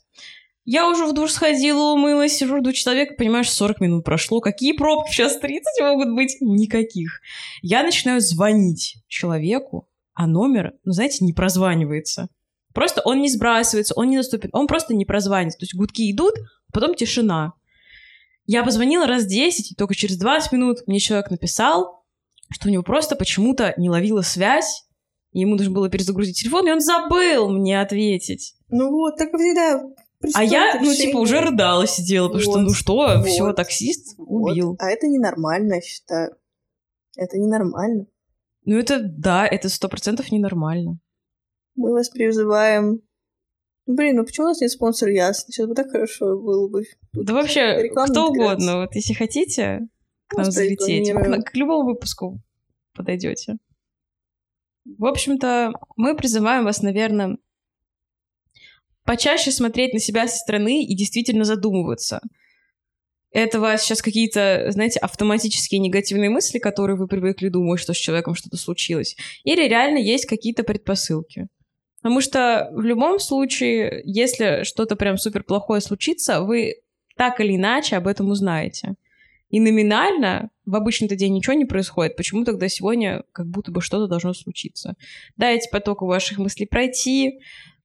Я 0.64 0.88
уже 0.88 1.06
в 1.06 1.12
душ 1.12 1.32
сходила, 1.32 1.92
умылась, 1.92 2.36
сижу, 2.36 2.58
жду 2.58 2.72
человека, 2.72 3.14
понимаешь, 3.18 3.50
40 3.50 3.80
минут 3.80 4.04
прошло. 4.04 4.40
Какие 4.40 4.74
пробки 4.74 5.10
в 5.10 5.14
час 5.14 5.38
30 5.38 5.64
могут 5.80 6.14
быть? 6.14 6.36
Никаких. 6.40 7.20
Я 7.62 7.82
начинаю 7.82 8.20
звонить 8.20 8.98
человеку, 9.08 9.88
а 10.14 10.26
номер, 10.26 10.74
ну, 10.84 10.92
знаете, 10.92 11.24
не 11.24 11.32
прозванивается. 11.32 12.28
Просто 12.72 13.02
он 13.04 13.20
не 13.20 13.28
сбрасывается, 13.28 13.94
он 13.96 14.10
не 14.10 14.16
доступен, 14.16 14.50
он 14.52 14.66
просто 14.68 14.94
не 14.94 15.04
прозванивается. 15.04 15.58
То 15.58 15.64
есть 15.64 15.74
гудки 15.74 16.10
идут, 16.10 16.34
потом 16.72 16.94
тишина. 16.94 17.54
Я 18.46 18.62
позвонила 18.62 19.06
раз 19.06 19.26
10, 19.26 19.72
и 19.72 19.74
только 19.74 19.94
через 19.94 20.16
20 20.16 20.52
минут 20.52 20.78
мне 20.86 21.00
человек 21.00 21.30
написал, 21.30 22.04
что 22.50 22.68
у 22.68 22.70
него 22.70 22.82
просто 22.82 23.16
почему-то 23.16 23.74
не 23.76 23.90
ловила 23.90 24.22
связь, 24.22 24.84
ему 25.32 25.56
нужно 25.56 25.72
было 25.72 25.88
перезагрузить 25.88 26.38
телефон, 26.38 26.68
и 26.68 26.72
он 26.72 26.80
забыл 26.80 27.50
мне 27.50 27.80
ответить. 27.80 28.54
Ну 28.68 28.90
вот, 28.90 29.16
так 29.16 29.30
всегда. 29.34 29.82
А 30.34 30.44
я, 30.44 30.80
ну, 30.80 30.94
типа, 30.94 31.18
уже 31.18 31.40
рыдала, 31.40 31.86
сидела, 31.86 32.28
потому 32.28 32.42
что, 32.42 32.52
Вот, 32.52 32.60
ну 32.60 32.74
что, 32.74 32.94
вот, 32.94 33.26
все, 33.26 33.52
таксист 33.52 34.14
Вот. 34.18 34.52
убил. 34.52 34.76
А 34.78 34.90
это 34.90 35.06
ненормально, 35.08 35.74
я 35.74 35.80
считаю. 35.80 36.36
Это 37.16 37.38
ненормально. 37.38 38.06
Ну, 38.64 38.78
это, 38.78 39.00
да, 39.02 39.46
это 39.46 39.68
сто 39.68 39.88
процентов 39.88 40.30
ненормально. 40.30 40.98
Мы 41.74 41.92
вас 41.92 42.08
призываем. 42.08 43.00
Блин, 43.86 44.16
ну 44.16 44.24
почему 44.24 44.46
у 44.46 44.48
нас 44.50 44.60
нет 44.60 44.70
спонсора 44.70 45.12
Ясно? 45.12 45.52
Сейчас 45.52 45.66
бы 45.66 45.74
так 45.74 45.90
хорошо 45.90 46.38
было 46.38 46.68
бы. 46.68 46.84
Тут 47.12 47.26
Да 47.26 47.34
вообще, 47.34 47.88
кто 47.90 48.02
интеграция. 48.04 48.22
угодно, 48.22 48.80
вот 48.82 48.94
если 48.94 49.14
хотите 49.14 49.80
к 50.28 50.36
нам 50.36 50.50
залететь, 50.50 51.10
к, 51.12 51.50
к 51.50 51.54
любому 51.56 51.90
выпуску 51.90 52.38
подойдете. 52.94 53.56
В 54.84 55.04
общем-то, 55.04 55.72
мы 55.96 56.16
призываем 56.16 56.64
вас, 56.64 56.82
наверное, 56.82 57.38
почаще 59.04 59.50
смотреть 59.50 59.92
на 59.92 60.00
себя 60.00 60.28
со 60.28 60.36
стороны 60.36 60.84
и 60.84 60.94
действительно 60.94 61.44
задумываться. 61.44 62.20
Это 63.32 63.58
у 63.58 63.62
вас 63.62 63.82
сейчас 63.82 64.02
какие-то, 64.02 64.66
знаете, 64.70 64.98
автоматические 64.98 65.80
негативные 65.80 66.28
мысли, 66.28 66.58
которые 66.58 66.96
вы 66.96 67.08
привыкли 67.08 67.48
думать, 67.48 67.80
что 67.80 67.94
с 67.94 67.96
человеком 67.96 68.34
что-то 68.34 68.58
случилось? 68.58 69.16
Или 69.44 69.66
реально 69.66 69.98
есть 69.98 70.26
какие-то 70.26 70.64
предпосылки? 70.64 71.48
Потому 72.02 72.20
что 72.20 72.68
в 72.72 72.82
любом 72.82 73.18
случае, 73.20 74.02
если 74.04 74.64
что-то 74.64 74.96
прям 74.96 75.16
супер 75.16 75.44
плохое 75.44 75.80
случится, 75.80 76.42
вы 76.42 76.74
так 77.16 77.40
или 77.40 77.56
иначе 77.56 77.96
об 77.96 78.06
этом 78.06 78.28
узнаете. 78.28 78.96
И 79.48 79.60
номинально 79.60 80.50
в 80.64 80.74
обычный-то 80.74 81.14
день 81.14 81.34
ничего 81.34 81.52
не 81.52 81.64
происходит. 81.64 82.16
Почему 82.16 82.44
тогда 82.44 82.68
сегодня 82.68 83.22
как 83.32 83.46
будто 83.46 83.70
бы 83.70 83.80
что-то 83.80 84.08
должно 84.08 84.32
случиться? 84.34 84.94
Дайте 85.36 85.68
потоку 85.70 86.06
ваших 86.06 86.38
мыслей 86.38 86.66
пройти, 86.66 87.38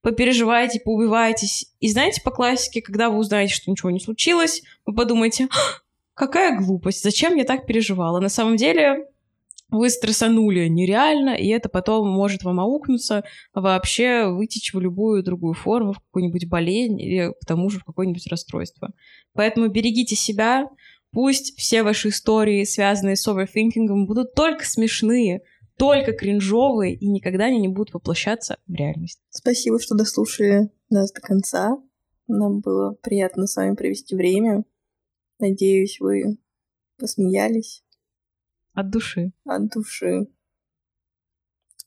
попереживайте, 0.08 0.80
поубивайтесь. 0.80 1.74
И 1.82 1.90
знаете, 1.90 2.22
по 2.22 2.32
классике, 2.32 2.82
когда 2.82 3.10
вы 3.10 3.18
узнаете, 3.18 3.54
что 3.54 3.70
ничего 3.70 3.92
не 3.92 4.00
случилось, 4.00 4.62
вы 4.86 4.96
подумаете, 4.96 5.50
«А, 5.52 5.82
какая 6.14 6.58
глупость, 6.58 7.04
зачем 7.04 7.36
я 7.36 7.44
так 7.44 7.66
переживала? 7.66 8.22
На 8.22 8.30
самом 8.30 8.56
деле 8.56 9.06
вы 9.70 9.90
стрессанули 9.90 10.70
нереально, 10.70 11.32
и 11.32 11.50
это 11.50 11.68
потом 11.68 12.08
может 12.08 12.44
вам 12.44 12.62
аукнуться, 12.62 13.26
вообще 13.54 14.28
вытечь 14.28 14.74
в 14.74 14.80
любую 14.80 15.24
другую 15.24 15.56
форму, 15.56 15.92
в 15.92 16.00
какую-нибудь 16.00 16.48
болезнь 16.48 17.02
или 17.02 17.34
к 17.42 17.46
тому 17.46 17.70
же 17.70 17.80
в 17.80 17.84
какое-нибудь 17.84 18.28
расстройство. 18.28 18.94
Поэтому 19.34 19.68
берегите 19.68 20.16
себя, 20.16 20.70
пусть 21.12 21.58
все 21.58 21.84
ваши 21.84 22.10
истории, 22.10 22.64
связанные 22.64 23.18
с 23.18 23.28
оверфинкингом, 23.28 24.06
будут 24.06 24.36
только 24.36 24.64
смешные, 24.64 25.42
только 25.78 26.14
кринжовые 26.14 26.96
и 26.96 27.08
никогда 27.08 27.46
они 27.46 27.60
не 27.60 27.68
будут 27.68 27.94
воплощаться 27.94 28.58
в 28.68 28.74
реальность. 28.74 29.22
Спасибо, 29.30 29.80
что 29.80 29.96
дослушали 29.96 30.72
нас 30.90 31.12
до 31.12 31.22
конца. 31.22 31.78
Нам 32.28 32.60
было 32.60 32.94
приятно 33.02 33.48
с 33.48 33.56
вами 33.56 33.76
провести 33.76 34.16
время. 34.16 34.66
Надеюсь, 35.40 36.00
вы 36.00 36.38
посмеялись 36.98 37.84
От 38.74 38.90
души. 38.90 39.32
от 39.46 39.70
души. 39.70 40.28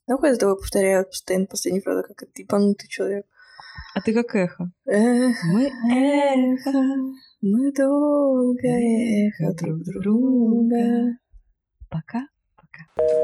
Ну, 0.06 0.18
я 0.24 0.34
за 0.34 0.40
тобой 0.40 0.56
повторяю 0.56 1.06
постоянно 1.06 1.46
последнюю 1.46 1.82
фразу, 1.82 2.02
как 2.02 2.30
ты 2.32 2.42
ебанутый 2.42 2.88
человек. 2.88 3.26
А 3.94 4.00
ты 4.00 4.12
как 4.12 4.34
эхо. 4.34 4.72
Эх, 4.86 5.36
Мы 5.52 5.66
эхо, 5.92 6.72
мы 7.42 7.72
долго 7.72 8.68
эхо 8.68 9.54
друг 9.54 9.82
друга. 9.84 11.16
Пока. 11.88 12.26
Пока. 12.96 13.20